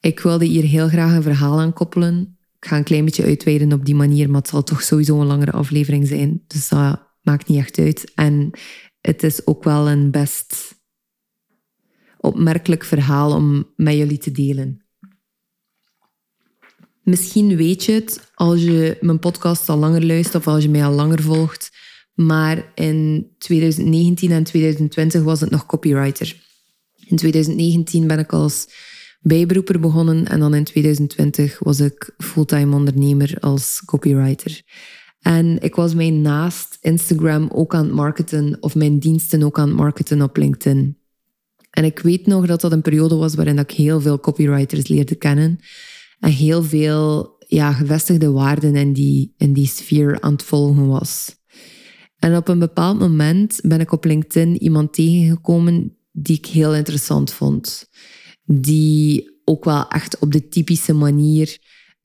[0.00, 2.38] Ik wilde hier heel graag een verhaal aan koppelen.
[2.58, 5.26] Ik ga een klein beetje uitweiden op die manier, maar het zal toch sowieso een
[5.26, 6.44] langere aflevering zijn.
[6.46, 8.12] Dus dat maakt niet echt uit.
[8.14, 8.50] En
[9.00, 10.74] het is ook wel een best
[12.18, 14.85] opmerkelijk verhaal om met jullie te delen.
[17.06, 20.84] Misschien weet je het als je mijn podcast al langer luistert of als je mij
[20.84, 21.70] al langer volgt.
[22.14, 26.36] Maar in 2019 en 2020 was het nog copywriter.
[27.04, 28.68] In 2019 ben ik als
[29.20, 34.62] bijberoeper begonnen en dan in 2020 was ik fulltime ondernemer als copywriter.
[35.20, 39.68] En ik was mij naast Instagram ook aan het marketen of mijn diensten ook aan
[39.68, 40.98] het marketen op LinkedIn.
[41.70, 45.14] En ik weet nog dat dat een periode was waarin ik heel veel copywriters leerde
[45.14, 45.60] kennen
[46.18, 51.36] en heel veel ja, gevestigde waarden in die, in die sfeer aan het volgen was.
[52.18, 57.32] En op een bepaald moment ben ik op LinkedIn iemand tegengekomen die ik heel interessant
[57.32, 57.88] vond.
[58.44, 61.58] Die ook wel echt op de typische manier,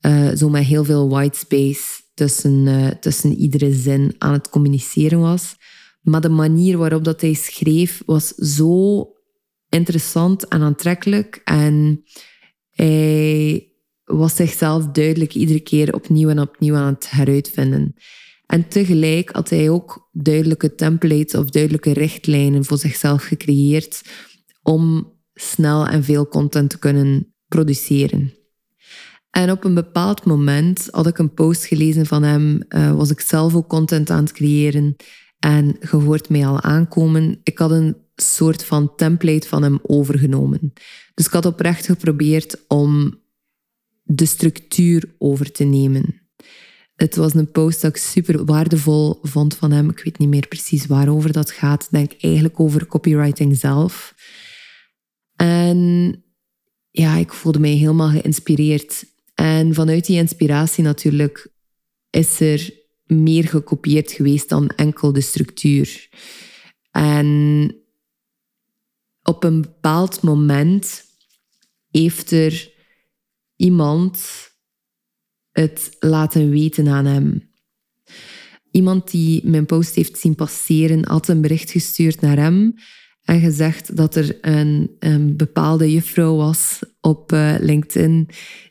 [0.06, 5.20] uh, zo met heel veel white space tussen, uh, tussen iedere zin aan het communiceren
[5.20, 5.56] was.
[6.00, 9.06] Maar de manier waarop dat hij schreef was zo
[9.68, 11.40] interessant en aantrekkelijk.
[11.44, 12.02] En
[12.70, 13.71] hij
[14.04, 17.94] was zichzelf duidelijk iedere keer opnieuw en opnieuw aan het heruitvinden.
[18.46, 24.02] En tegelijk had hij ook duidelijke templates of duidelijke richtlijnen voor zichzelf gecreëerd
[24.62, 28.34] om snel en veel content te kunnen produceren.
[29.30, 33.20] En op een bepaald moment had ik een post gelezen van hem, uh, was ik
[33.20, 34.96] zelf ook content aan het creëren
[35.38, 37.40] en je hoort mij al aankomen.
[37.42, 40.72] Ik had een soort van template van hem overgenomen.
[41.14, 43.20] Dus ik had oprecht geprobeerd om
[44.14, 46.20] de structuur over te nemen.
[46.94, 49.90] Het was een post dat ik super waardevol vond van hem.
[49.90, 51.88] Ik weet niet meer precies waarover dat gaat.
[51.90, 54.14] Denk eigenlijk over copywriting zelf.
[55.36, 56.22] En
[56.90, 59.04] ja, ik voelde mij helemaal geïnspireerd.
[59.34, 61.50] En vanuit die inspiratie natuurlijk
[62.10, 62.70] is er
[63.04, 66.08] meer gekopieerd geweest dan enkel de structuur.
[66.90, 67.76] En
[69.22, 71.04] op een bepaald moment
[71.90, 72.71] heeft er
[73.62, 74.20] iemand
[75.50, 77.50] het laten weten aan hem.
[78.70, 82.74] Iemand die mijn post heeft zien passeren, had een bericht gestuurd naar hem
[83.22, 84.96] en gezegd dat er een,
[85.36, 88.28] bepaalde juffrouw was op uh, LinkedIn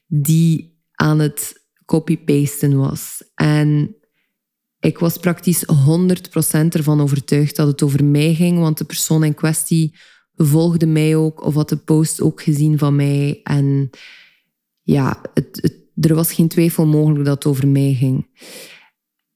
[0.08, 3.24] die aan het copy-pasten was.
[3.36, 3.96] En
[4.80, 5.70] ik was praktisch 100%
[6.70, 9.98] ervan overtuigd dat het over mij ging, want de persoon in kwestie
[10.36, 13.40] volgde mij ook of had de post ook gezien van mij.
[13.44, 13.90] En
[14.82, 15.22] ja,
[15.96, 18.28] er was geen twijfel mogelijk dat het over mij ging.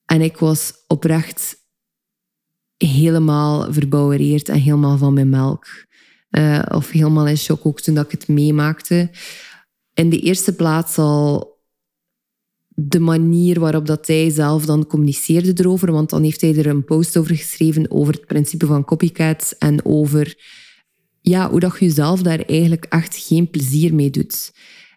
[0.05, 1.55] En ik was oprecht
[2.77, 5.67] helemaal verbouwereerd en helemaal van mijn melk.
[6.29, 9.09] Uh, of helemaal in shock ook toen dat ik het meemaakte.
[9.93, 11.53] In de eerste plaats al
[12.67, 15.91] de manier waarop dat hij zelf dan communiceerde erover.
[15.91, 19.85] Want dan heeft hij er een post over geschreven over het principe van copycats en
[19.85, 20.35] over
[21.21, 24.53] ja, hoe dat je jezelf daar eigenlijk echt geen plezier mee doet.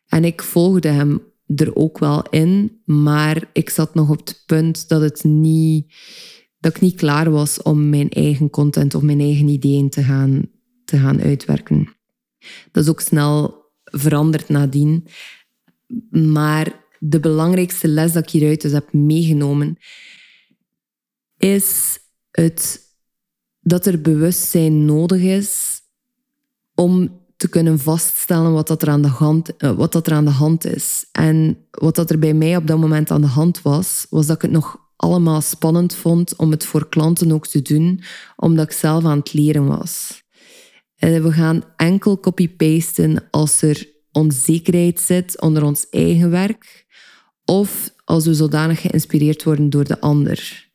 [0.08, 4.88] En ik volgde hem er ook wel in, maar ik zat nog op het punt
[4.88, 5.94] dat, het niet,
[6.58, 10.50] dat ik niet klaar was om mijn eigen content of mijn eigen ideeën te gaan,
[10.84, 11.96] te gaan uitwerken.
[12.72, 15.06] Dat is ook snel veranderd nadien.
[16.10, 19.76] Maar de belangrijkste les dat ik hieruit dus heb meegenomen,
[21.36, 21.98] is
[22.30, 22.80] het,
[23.60, 25.80] dat er bewustzijn nodig is
[26.74, 30.24] om te kunnen vaststellen wat, dat er, aan de hand, eh, wat dat er aan
[30.24, 31.06] de hand is.
[31.12, 34.36] En wat dat er bij mij op dat moment aan de hand was, was dat
[34.36, 38.02] ik het nog allemaal spannend vond om het voor klanten ook te doen,
[38.36, 40.22] omdat ik zelf aan het leren was.
[40.96, 46.86] En we gaan enkel copy-pasten als er onzekerheid zit onder ons eigen werk
[47.44, 50.70] of als we zodanig geïnspireerd worden door de ander.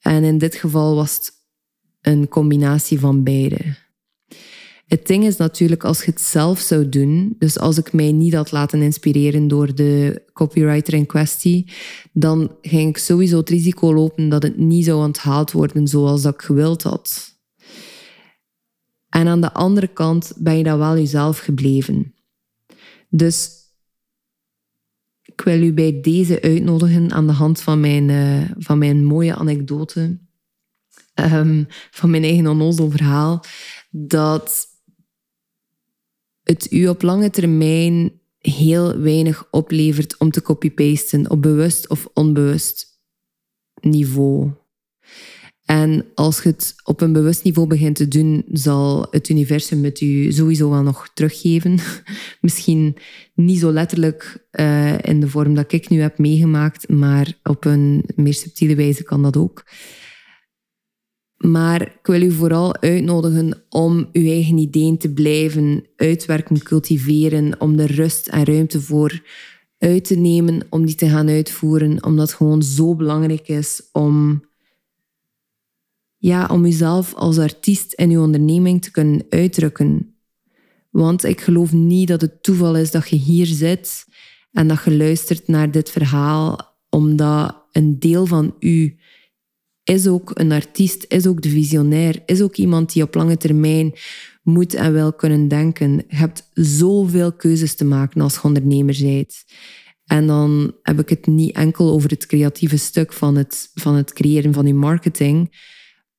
[0.00, 1.32] En in dit geval was het
[2.00, 3.83] een combinatie van beide.
[4.86, 8.34] Het ding is natuurlijk, als je het zelf zou doen, dus als ik mij niet
[8.34, 11.72] had laten inspireren door de copywriter in kwestie,
[12.12, 16.34] dan ging ik sowieso het risico lopen dat het niet zou onthaald worden zoals dat
[16.34, 17.38] ik gewild had.
[19.08, 22.14] En aan de andere kant ben je dan wel jezelf gebleven.
[23.08, 23.50] Dus
[25.22, 29.34] ik wil u bij deze uitnodigen aan de hand van mijn, uh, van mijn mooie
[29.34, 30.18] anekdote,
[31.14, 33.44] um, van mijn eigen onnozel verhaal,
[33.90, 34.72] dat
[36.44, 42.86] het u op lange termijn heel weinig oplevert om te copy-pasten op bewust of onbewust
[43.80, 44.50] niveau.
[45.64, 50.00] En als je het op een bewust niveau begint te doen, zal het universum het
[50.00, 51.78] u sowieso wel nog teruggeven.
[52.40, 52.96] Misschien
[53.34, 58.04] niet zo letterlijk uh, in de vorm dat ik nu heb meegemaakt, maar op een
[58.16, 59.64] meer subtiele wijze kan dat ook.
[61.46, 67.78] Maar ik wil u vooral uitnodigen om uw eigen ideeën te blijven uitwerken, cultiveren, om
[67.78, 69.22] er rust en ruimte voor
[69.78, 74.44] uit te nemen, om die te gaan uitvoeren, omdat het gewoon zo belangrijk is om,
[76.16, 80.14] ja, om uzelf als artiest in uw onderneming te kunnen uitdrukken.
[80.90, 84.06] Want ik geloof niet dat het toeval is dat je hier zit
[84.52, 88.98] en dat je luistert naar dit verhaal, omdat een deel van u
[89.84, 93.92] is ook een artiest, is ook de visionair, is ook iemand die op lange termijn
[94.42, 96.04] moet en wil kunnen denken.
[96.08, 99.44] Je hebt zoveel keuzes te maken als je ondernemer bent.
[100.04, 104.12] En dan heb ik het niet enkel over het creatieve stuk van het, van het
[104.12, 105.62] creëren van je marketing,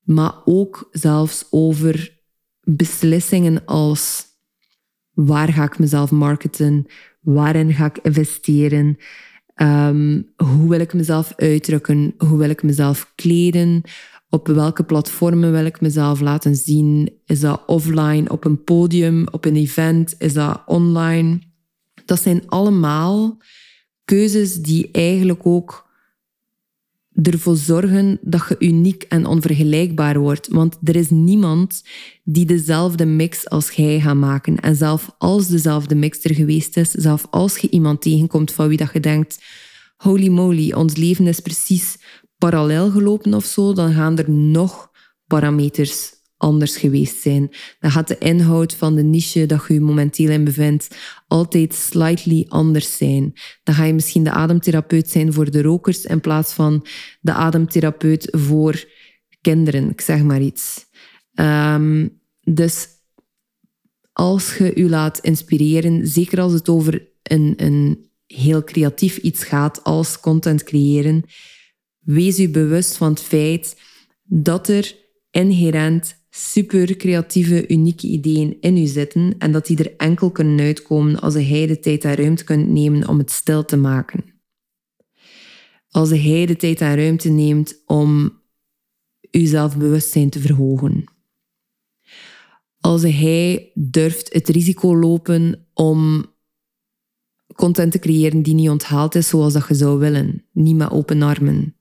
[0.01, 2.19] maar ook zelfs over
[2.62, 4.23] beslissingen als
[5.12, 6.86] waar ga ik mezelf marketen,
[7.21, 8.97] waarin ga ik investeren,
[9.55, 12.13] Ehm, hoe wil ik mezelf uitdrukken?
[12.17, 13.81] Hoe wil ik mezelf kleden?
[14.29, 17.19] Op welke platformen wil ik mezelf laten zien?
[17.25, 20.15] Is dat offline, op een podium, op een event?
[20.17, 21.39] Is dat online?
[22.05, 23.37] Dat zijn allemaal
[24.05, 25.84] keuzes die eigenlijk ook
[27.21, 30.47] ervoor zorgen dat je uniek en onvergelijkbaar wordt.
[30.47, 31.84] Want er is niemand
[32.24, 34.59] die dezelfde mix als jij gaat maken.
[34.59, 38.78] En zelf als dezelfde mix er geweest is, zelf als je iemand tegenkomt van wie
[38.78, 39.43] dat je denkt,
[39.97, 41.97] holy moly, ons leven is precies
[42.38, 44.91] parallel gelopen of zo, dan gaan er nog
[45.28, 46.14] parameters
[46.45, 47.51] anders geweest zijn.
[47.79, 50.95] Dan gaat de inhoud van de niche dat je je momenteel in bevindt
[51.27, 53.33] altijd slightly anders zijn.
[53.63, 56.85] Dan ga je misschien de ademtherapeut zijn voor de rokers in plaats van
[57.21, 58.83] de ademtherapeut voor
[59.41, 60.85] kinderen, ik zeg maar iets.
[61.33, 62.87] Um, dus
[64.11, 69.83] als je je laat inspireren, zeker als het over een, een heel creatief iets gaat
[69.83, 71.23] als content creëren,
[71.99, 73.81] wees u bewust van het feit
[74.23, 74.95] dat er
[75.31, 81.19] inherent super creatieve, unieke ideeën in u zitten en dat die er enkel kunnen uitkomen
[81.19, 84.23] als hij de tijd en ruimte kunt nemen om het stil te maken.
[85.89, 88.41] Als hij de tijd en ruimte neemt om
[89.31, 91.03] uw zelfbewustzijn te verhogen.
[92.79, 96.25] Als hij durft het risico lopen om
[97.55, 100.45] content te creëren die niet onthaald is zoals dat je zou willen.
[100.51, 101.77] Niet met open armen.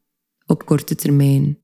[0.46, 1.62] Op korte termijn.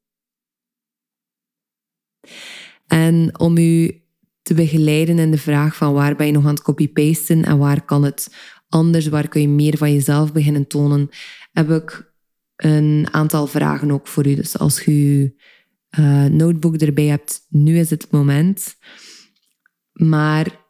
[2.90, 4.02] En om u
[4.42, 7.84] te begeleiden in de vraag van waar ben je nog aan het copy-pasten en waar
[7.84, 8.34] kan het
[8.68, 11.08] anders, waar kun je meer van jezelf beginnen tonen,
[11.52, 12.12] heb ik
[12.56, 14.34] een aantal vragen ook voor u.
[14.34, 15.30] Dus als je uw
[16.04, 18.76] uh, notebook erbij hebt, nu is het moment.
[19.92, 20.68] Maar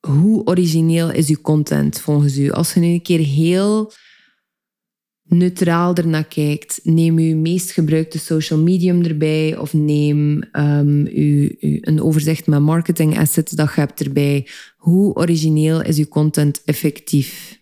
[0.00, 2.50] hoe origineel is uw content volgens u?
[2.50, 3.92] Als je nu een keer heel
[5.22, 11.78] neutraal ernaar kijkt, neem uw meest gebruikte social medium erbij of neem um, uw, uw,
[11.80, 14.48] een overzicht met marketing assets dat je hebt erbij.
[14.76, 17.60] Hoe origineel is uw content effectief?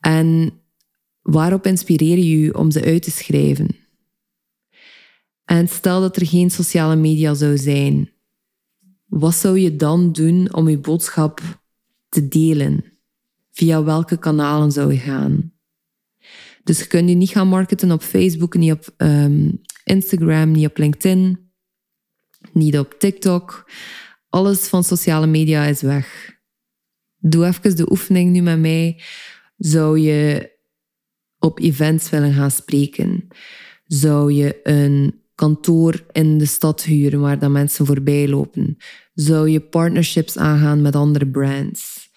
[0.00, 0.52] En
[1.22, 3.76] waarop inspireer je u om ze uit te schrijven?
[5.44, 8.10] En stel dat er geen sociale media zou zijn,
[9.06, 11.40] wat zou je dan doen om je boodschap
[12.08, 12.84] te delen?
[13.50, 15.55] Via welke kanalen zou je gaan?
[16.66, 19.50] Dus je kunt je niet gaan marketen op Facebook, niet op ehm,
[19.84, 21.50] Instagram, niet op LinkedIn,
[22.52, 23.70] niet op TikTok.
[24.28, 26.36] Alles van sociale media is weg.
[27.16, 29.02] Doe even de oefening nu met mij.
[29.56, 30.50] Zou je
[31.38, 33.28] op events willen gaan spreken?
[33.84, 38.76] Zou je een kantoor in de stad huren waar dan mensen voorbij lopen?
[39.14, 42.10] Zou je partnerships aangaan met andere brands?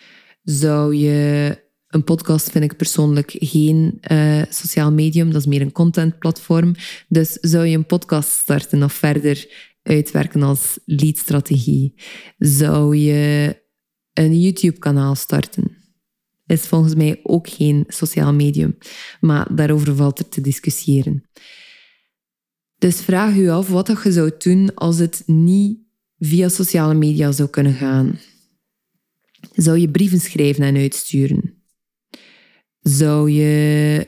[0.43, 1.57] Zou je
[1.89, 6.75] een podcast vind ik persoonlijk geen uh, sociaal medium, dat is meer een contentplatform.
[7.07, 9.47] Dus zou je een podcast starten of verder
[9.83, 11.93] uitwerken als leadstrategie?
[12.37, 13.55] Zou je
[14.13, 15.77] een YouTube-kanaal starten?
[16.45, 18.77] Is volgens mij ook geen sociaal medium,
[19.19, 21.29] maar daarover valt er te discussiëren.
[22.77, 25.79] Dus vraag u af wat je zou doen als het niet
[26.17, 28.19] via sociale media zou kunnen gaan.
[29.53, 31.58] Zou je brieven schrijven en uitsturen?
[32.89, 34.05] Zou je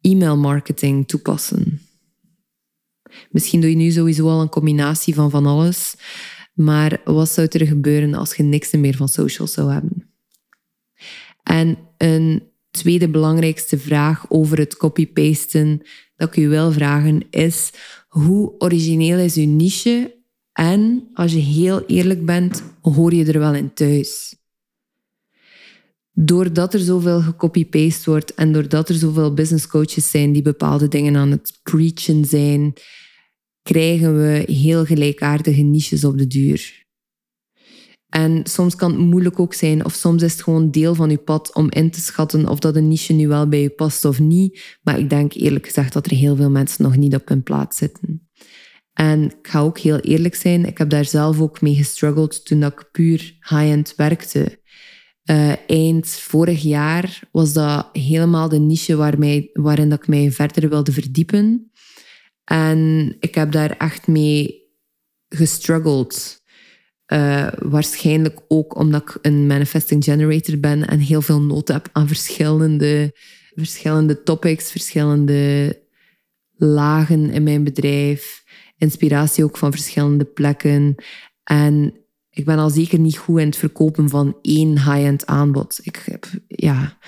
[0.00, 1.80] e-mail marketing toepassen?
[3.30, 5.94] Misschien doe je nu sowieso al een combinatie van van alles,
[6.54, 10.10] maar wat zou er gebeuren als je niks meer van social zou hebben?
[11.42, 15.82] En een tweede belangrijkste vraag over het copy-pasten
[16.16, 17.70] dat ik u wil vragen is:
[18.08, 20.16] hoe origineel is uw niche?
[20.52, 24.36] En als je heel eerlijk bent, hoor je er wel in thuis?
[26.14, 31.16] Doordat er zoveel gecopy-paste wordt en doordat er zoveel business coaches zijn die bepaalde dingen
[31.16, 32.72] aan het preachen zijn,
[33.62, 36.80] krijgen we heel gelijkaardige niches op de duur.
[38.08, 41.18] En soms kan het moeilijk ook zijn, of soms is het gewoon deel van je
[41.18, 44.20] pad om in te schatten of dat een niche nu wel bij je past of
[44.20, 44.78] niet.
[44.82, 47.76] Maar ik denk eerlijk gezegd dat er heel veel mensen nog niet op hun plaats
[47.76, 48.28] zitten.
[48.92, 52.62] En ik ga ook heel eerlijk zijn, ik heb daar zelf ook mee gestruggeld toen
[52.62, 54.60] ik puur high-end werkte.
[55.30, 59.18] Uh, eind vorig jaar was dat helemaal de niche waar
[59.52, 61.70] waarin dat ik mij verder wilde verdiepen.
[62.44, 64.62] En ik heb daar echt mee
[65.28, 66.40] gestruggeld.
[67.06, 72.06] Uh, waarschijnlijk ook omdat ik een manifesting generator ben en heel veel nood heb aan
[72.06, 73.16] verschillende,
[73.54, 75.80] verschillende topics, verschillende
[76.56, 78.44] lagen in mijn bedrijf.
[78.76, 80.94] Inspiratie ook van verschillende plekken.
[81.44, 82.01] En
[82.34, 85.78] ik ben al zeker niet goed in het verkopen van één high-end aanbod.
[85.82, 86.98] Ik, heb, ja,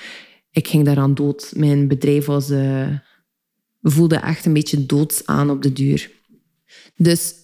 [0.51, 1.53] ik ging daaraan dood.
[1.57, 2.99] Mijn bedrijf was, uh,
[3.83, 6.11] voelde echt een beetje doods aan op de duur.
[6.97, 7.35] Dus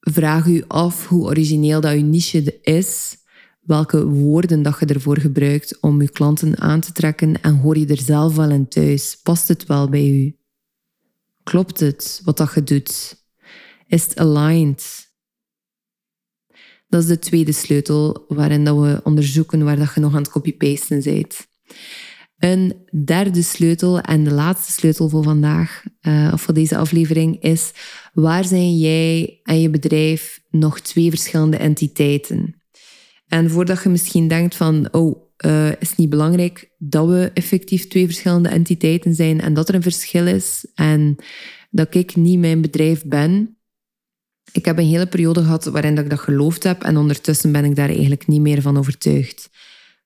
[0.00, 3.16] vraag u af hoe origineel dat uw niche is,
[3.60, 7.86] welke woorden dat je ervoor gebruikt om je klanten aan te trekken en hoor je
[7.86, 9.20] er zelf wel in thuis?
[9.22, 10.36] Past het wel bij u?
[11.42, 13.22] Klopt het wat dat je doet?
[13.86, 15.03] Is het aligned?
[16.88, 20.30] Dat is de tweede sleutel waarin dat we onderzoeken waar dat je nog aan het
[20.30, 21.46] copy-pasten bent.
[22.38, 22.74] Een
[23.04, 27.70] derde sleutel en de laatste sleutel voor vandaag, uh, of voor deze aflevering, is
[28.12, 32.62] waar zijn jij en je bedrijf nog twee verschillende entiteiten?
[33.26, 37.88] En voordat je misschien denkt van, oh, uh, is het niet belangrijk dat we effectief
[37.88, 41.16] twee verschillende entiteiten zijn en dat er een verschil is en
[41.70, 43.58] dat ik niet mijn bedrijf ben.
[44.52, 47.64] Ik heb een hele periode gehad waarin dat ik dat geloofd heb en ondertussen ben
[47.64, 49.50] ik daar eigenlijk niet meer van overtuigd.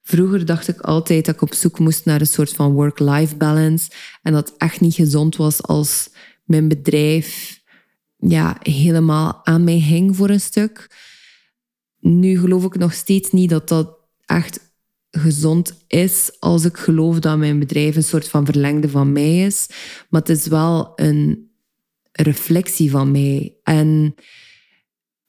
[0.03, 3.91] Vroeger dacht ik altijd dat ik op zoek moest naar een soort van work-life balance
[4.23, 6.11] en dat het echt niet gezond was als
[6.45, 7.61] mijn bedrijf
[8.17, 10.97] ja, helemaal aan mij hing voor een stuk.
[12.01, 14.61] Nu geloof ik nog steeds niet dat dat echt
[15.11, 19.67] gezond is als ik geloof dat mijn bedrijf een soort van verlengde van mij is.
[20.09, 21.48] Maar het is wel een
[22.23, 23.57] reflectie van mij.
[23.63, 24.15] En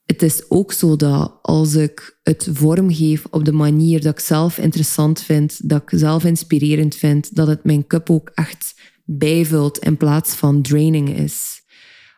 [0.05, 4.57] het is ook zo dat als ik het vormgeef op de manier dat ik zelf
[4.57, 8.75] interessant vind, dat ik zelf inspirerend vind, dat het mijn cup ook echt
[9.05, 11.61] bijvult in plaats van draining is.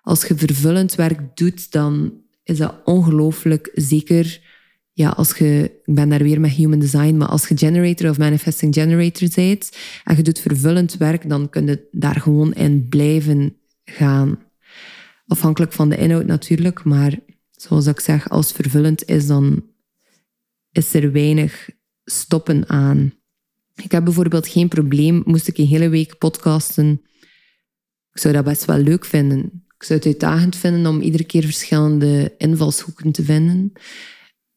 [0.01, 2.13] Als je vervullend werk doet, dan
[2.43, 4.49] is dat ongelooflijk zeker.
[4.93, 8.17] Ja, als je, ik ben daar weer met human design, maar als je generator of
[8.17, 13.57] manifesting generator bent en je doet vervullend werk, dan kun je daar gewoon in blijven
[13.85, 14.39] gaan.
[15.31, 17.19] Afhankelijk van de inhoud natuurlijk, maar
[17.51, 19.65] zoals ik zeg, als vervullend is, dan
[20.71, 21.69] is er weinig
[22.03, 23.13] stoppen aan.
[23.75, 27.01] Ik heb bijvoorbeeld geen probleem, moest ik een hele week podcasten.
[28.11, 29.65] Ik zou dat best wel leuk vinden.
[29.77, 33.71] Ik zou het uitdagend vinden om iedere keer verschillende invalshoeken te vinden.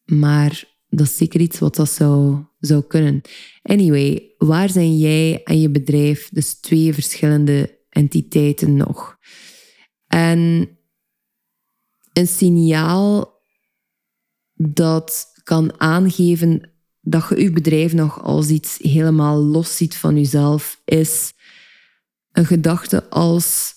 [0.04, 3.20] Maar dat is zeker iets wat dat zou, zou kunnen.
[3.62, 9.16] Anyway, waar zijn jij en je bedrijf, dus twee verschillende entiteiten nog?
[10.14, 10.68] En
[12.12, 13.40] een signaal
[14.54, 20.80] dat kan aangeven dat je je bedrijf nog als iets helemaal los ziet van jezelf,
[20.84, 21.32] is
[22.32, 23.74] een gedachte als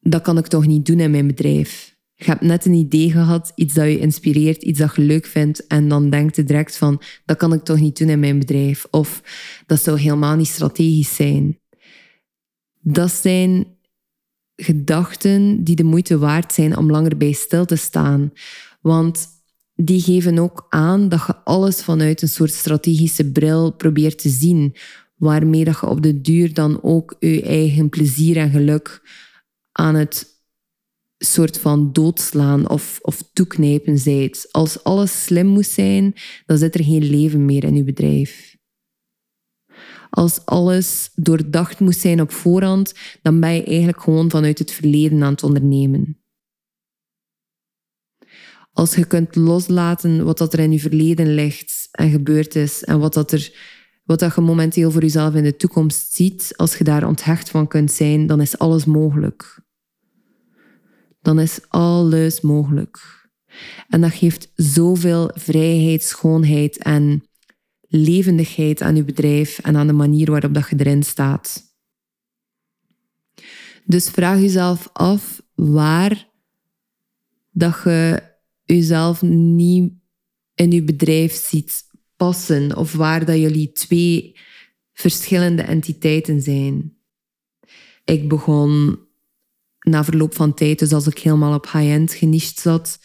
[0.00, 1.96] dat kan ik toch niet doen in mijn bedrijf.
[2.14, 5.66] Je hebt net een idee gehad, iets dat je inspireert, iets dat je leuk vindt,
[5.66, 8.86] en dan denkt je direct van dat kan ik toch niet doen in mijn bedrijf.
[8.90, 9.22] Of
[9.66, 11.58] dat zou helemaal niet strategisch zijn.
[12.80, 13.80] Dat zijn
[14.56, 18.32] gedachten die de moeite waard zijn om langer bij stil te staan.
[18.80, 19.26] Want
[19.74, 24.76] die geven ook aan dat je alles vanuit een soort strategische bril probeert te zien,
[25.16, 29.02] waarmee dat je op de duur dan ook je eigen plezier en geluk
[29.72, 30.30] aan het
[31.18, 34.48] soort van doodslaan of, of toeknijpen zijt.
[34.50, 36.14] Als alles slim moet zijn,
[36.46, 38.51] dan zit er geen leven meer in je bedrijf
[40.14, 45.22] als alles doordacht moest zijn op voorhand, dan ben je eigenlijk gewoon vanuit het verleden
[45.22, 46.22] aan het ondernemen.
[48.72, 52.98] Als je kunt loslaten wat dat er in je verleden ligt en gebeurd is en
[52.98, 53.52] wat, dat er,
[54.04, 57.68] wat dat je momenteel voor jezelf in de toekomst ziet, als je daar onthecht van
[57.68, 59.60] kunt zijn, dan is alles mogelijk.
[61.20, 63.28] Dan is alles mogelijk.
[63.88, 67.22] En dat geeft zoveel vrijheid, schoonheid en
[67.94, 71.62] levendigheid aan je bedrijf en aan de manier waarop dat je erin staat.
[73.84, 76.28] Dus vraag jezelf af waar
[77.50, 78.22] dat je
[78.64, 79.92] jezelf niet
[80.54, 81.84] in je bedrijf ziet
[82.16, 84.36] passen of waar dat jullie twee
[84.92, 86.96] verschillende entiteiten zijn.
[88.04, 88.98] Ik begon
[89.78, 92.98] na verloop van tijd, dus als ik helemaal op high-end geniched zat,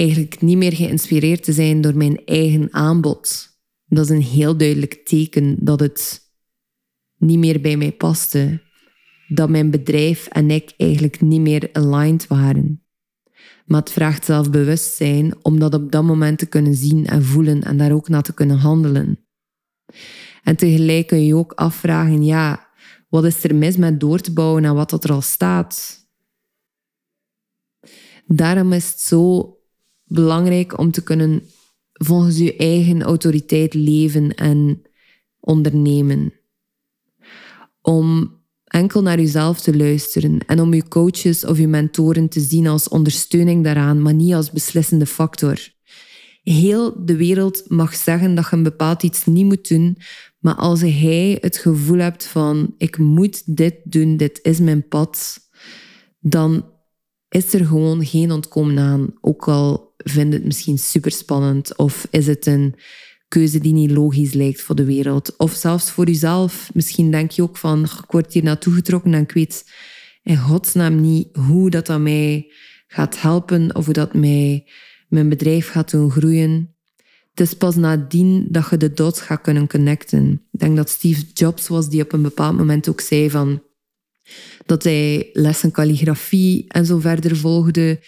[0.00, 3.48] eigenlijk niet meer geïnspireerd te zijn door mijn eigen aanbod.
[3.86, 6.20] Dat is een heel duidelijk teken dat het
[7.16, 8.62] niet meer bij mij paste.
[9.28, 12.84] Dat mijn bedrijf en ik eigenlijk niet meer aligned waren.
[13.66, 17.76] Maar het vraagt zelfbewustzijn om dat op dat moment te kunnen zien en voelen en
[17.76, 19.26] daar ook naar te kunnen handelen.
[20.42, 22.68] En tegelijk kun je ook afvragen, ja,
[23.08, 25.98] wat is er mis met door te bouwen aan wat er al staat?
[28.26, 29.54] Daarom is het zo
[30.10, 31.42] belangrijk om te kunnen
[31.92, 34.82] volgens je eigen autoriteit leven en
[35.40, 36.32] ondernemen.
[37.82, 42.66] Om enkel naar jezelf te luisteren en om je coaches of je mentoren te zien
[42.66, 45.68] als ondersteuning daaraan, maar niet als beslissende factor.
[46.42, 49.96] Heel de wereld mag zeggen dat je een bepaald iets niet moet doen,
[50.38, 55.38] maar als hij het gevoel hebt van ik moet dit doen, dit is mijn pad,
[56.18, 56.64] dan
[57.28, 59.14] is er gewoon geen ontkomen aan.
[59.20, 62.74] Ook al vind het misschien super spannend of is het een
[63.28, 65.36] keuze die niet logisch lijkt voor de wereld.
[65.36, 66.70] Of zelfs voor jezelf.
[66.74, 69.64] Misschien denk je ook van, ik word hier naartoe getrokken en ik weet
[70.22, 72.52] in godsnaam niet hoe dat, dat mij
[72.86, 74.66] gaat helpen of hoe dat mij
[75.08, 76.74] mijn bedrijf gaat doen groeien.
[77.30, 80.42] Het is pas nadien dat je de dots gaat kunnen connecten.
[80.52, 83.62] Ik denk dat Steve Jobs was die op een bepaald moment ook zei van
[84.66, 88.00] dat hij lessen calligrafie en zo verder volgde.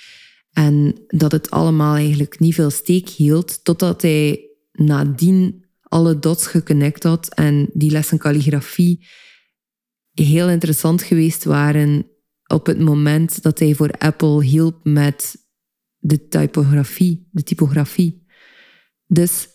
[0.53, 7.03] En dat het allemaal eigenlijk niet veel steek hield, totdat hij nadien alle dots geconnect
[7.03, 9.07] had en die lessen calligrafie
[10.13, 12.07] heel interessant geweest waren
[12.47, 15.37] op het moment dat hij voor Apple hielp met
[15.99, 18.27] de typografie, de typografie.
[19.07, 19.49] Dus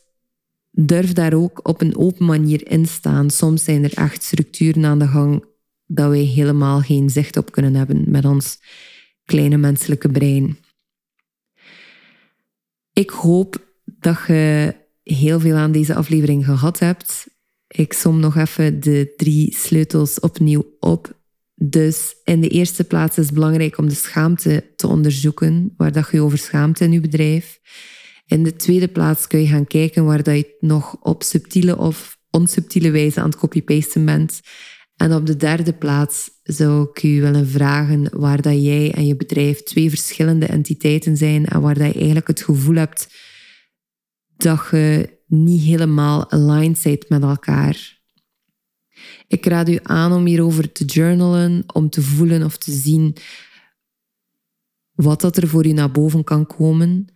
[0.72, 3.30] durf daar ook op een open manier in staan.
[3.30, 5.46] Soms zijn er echt structuren aan de gang
[5.86, 8.60] dat wij helemaal geen zicht op kunnen hebben met ons
[9.26, 10.58] kleine menselijke brein.
[12.98, 17.28] Ik hoop dat je heel veel aan deze aflevering gehad hebt.
[17.68, 21.22] Ik som nog even de drie sleutels opnieuw op.
[21.56, 26.10] Dus in de eerste plaats is het belangrijk om de schaamte te onderzoeken, waar dat
[26.12, 27.60] je over schaamt in je bedrijf.
[28.26, 32.18] In de tweede plaats kun je gaan kijken waar dat je nog op subtiele of
[32.30, 34.42] onsubtiele wijze aan het copy-pasten bent.
[34.98, 39.16] En op de derde plaats zou ik u willen vragen waar dat jij en je
[39.16, 43.08] bedrijf twee verschillende entiteiten zijn en waar dat je eigenlijk het gevoel hebt
[44.38, 48.02] dat je niet helemaal aligned bent met elkaar.
[49.28, 53.16] Ik raad u aan om hierover te journalen, om te voelen of te zien
[54.92, 57.08] wat dat er voor u naar boven kan komen,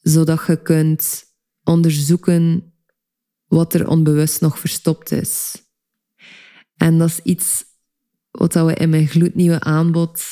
[0.00, 1.24] zodat je kunt
[1.64, 2.72] onderzoeken
[3.46, 5.62] wat er onbewust nog verstopt is.
[6.78, 7.64] En dat is iets
[8.30, 10.22] wat we in mijn gloednieuwe aanbod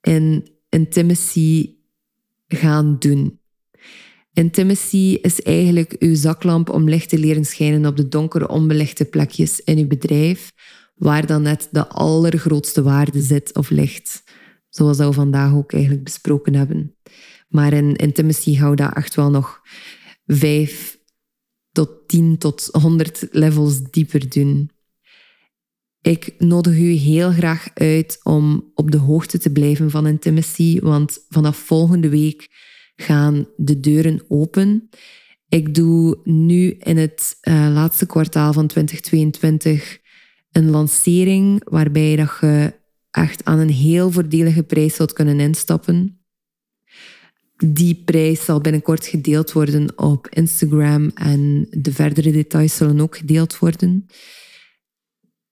[0.00, 1.74] in intimacy
[2.48, 3.40] gaan doen.
[4.32, 9.60] Intimacy is eigenlijk uw zaklamp om licht te leren schijnen op de donkere, onbelichte plekjes
[9.60, 10.52] in uw bedrijf,
[10.94, 14.22] waar dan net de allergrootste waarde zit of ligt.
[14.68, 16.96] Zoals we vandaag ook eigenlijk besproken hebben.
[17.48, 19.60] Maar in intimacy we dat echt wel nog
[20.26, 20.98] vijf
[21.72, 24.70] tot tien tot honderd levels dieper doen.
[26.02, 31.18] Ik nodig u heel graag uit om op de hoogte te blijven van intimacy, want
[31.28, 32.48] vanaf volgende week
[32.96, 34.88] gaan de deuren open.
[35.48, 39.98] Ik doe nu in het uh, laatste kwartaal van 2022
[40.52, 42.72] een lancering waarbij dat je
[43.10, 46.20] echt aan een heel voordelige prijs zult kunnen instappen.
[47.56, 53.58] Die prijs zal binnenkort gedeeld worden op Instagram en de verdere details zullen ook gedeeld
[53.58, 54.06] worden.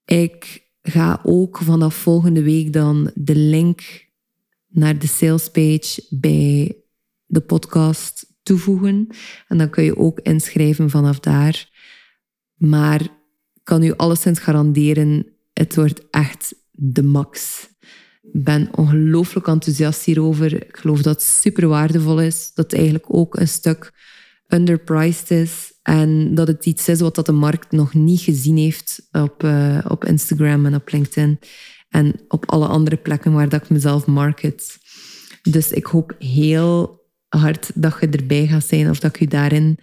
[0.09, 3.81] Ik ga ook vanaf volgende week dan de link
[4.67, 6.77] naar de salespage bij
[7.25, 9.07] de podcast toevoegen.
[9.47, 11.69] En dan kun je ook inschrijven vanaf daar.
[12.55, 13.07] Maar
[13.63, 17.67] kan u alleszins garanderen, het wordt echt de max.
[18.21, 20.53] Ik ben ongelooflijk enthousiast hierover.
[20.53, 22.51] Ik geloof dat het super waardevol is.
[22.53, 23.93] Dat het eigenlijk ook een stuk
[24.47, 25.68] underpriced is.
[25.81, 29.79] En dat het iets is wat dat de markt nog niet gezien heeft op, uh,
[29.87, 31.39] op Instagram en op LinkedIn.
[31.89, 34.77] En op alle andere plekken waar dat ik mezelf market.
[35.41, 39.77] Dus ik hoop heel hard dat je erbij gaat zijn of dat ik je daarin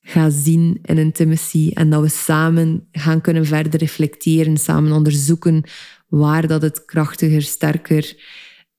[0.00, 5.64] ga zien in intimacy en dat we samen gaan kunnen verder reflecteren, samen onderzoeken
[6.08, 8.16] waar dat het krachtiger, sterker,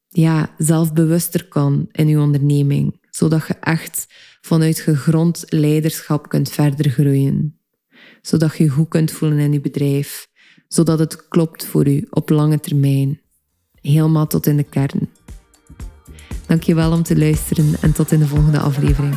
[0.07, 4.07] ja, zelfbewuster kan in je onderneming, zodat je echt
[4.45, 7.59] vanuit gegrond leiderschap kunt verder groeien,
[8.21, 10.27] zodat je goed kunt voelen in je bedrijf,
[10.67, 13.21] zodat het klopt voor u op lange termijn,
[13.81, 15.09] helemaal tot in de kern.
[16.47, 19.15] Dankjewel om te luisteren en tot in de volgende aflevering.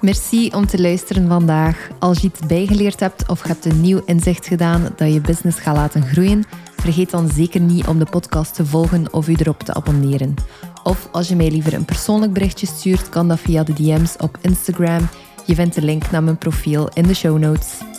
[0.00, 1.88] Merci om te luisteren vandaag.
[1.98, 5.76] Als je iets bijgeleerd hebt of hebt een nieuw inzicht gedaan dat je business gaat
[5.76, 6.44] laten groeien,
[6.76, 10.34] vergeet dan zeker niet om de podcast te volgen of u erop te abonneren.
[10.82, 14.38] Of als je mij liever een persoonlijk berichtje stuurt, kan dat via de DM's op
[14.40, 15.08] Instagram.
[15.46, 17.89] Je vindt de link naar mijn profiel in de show notes.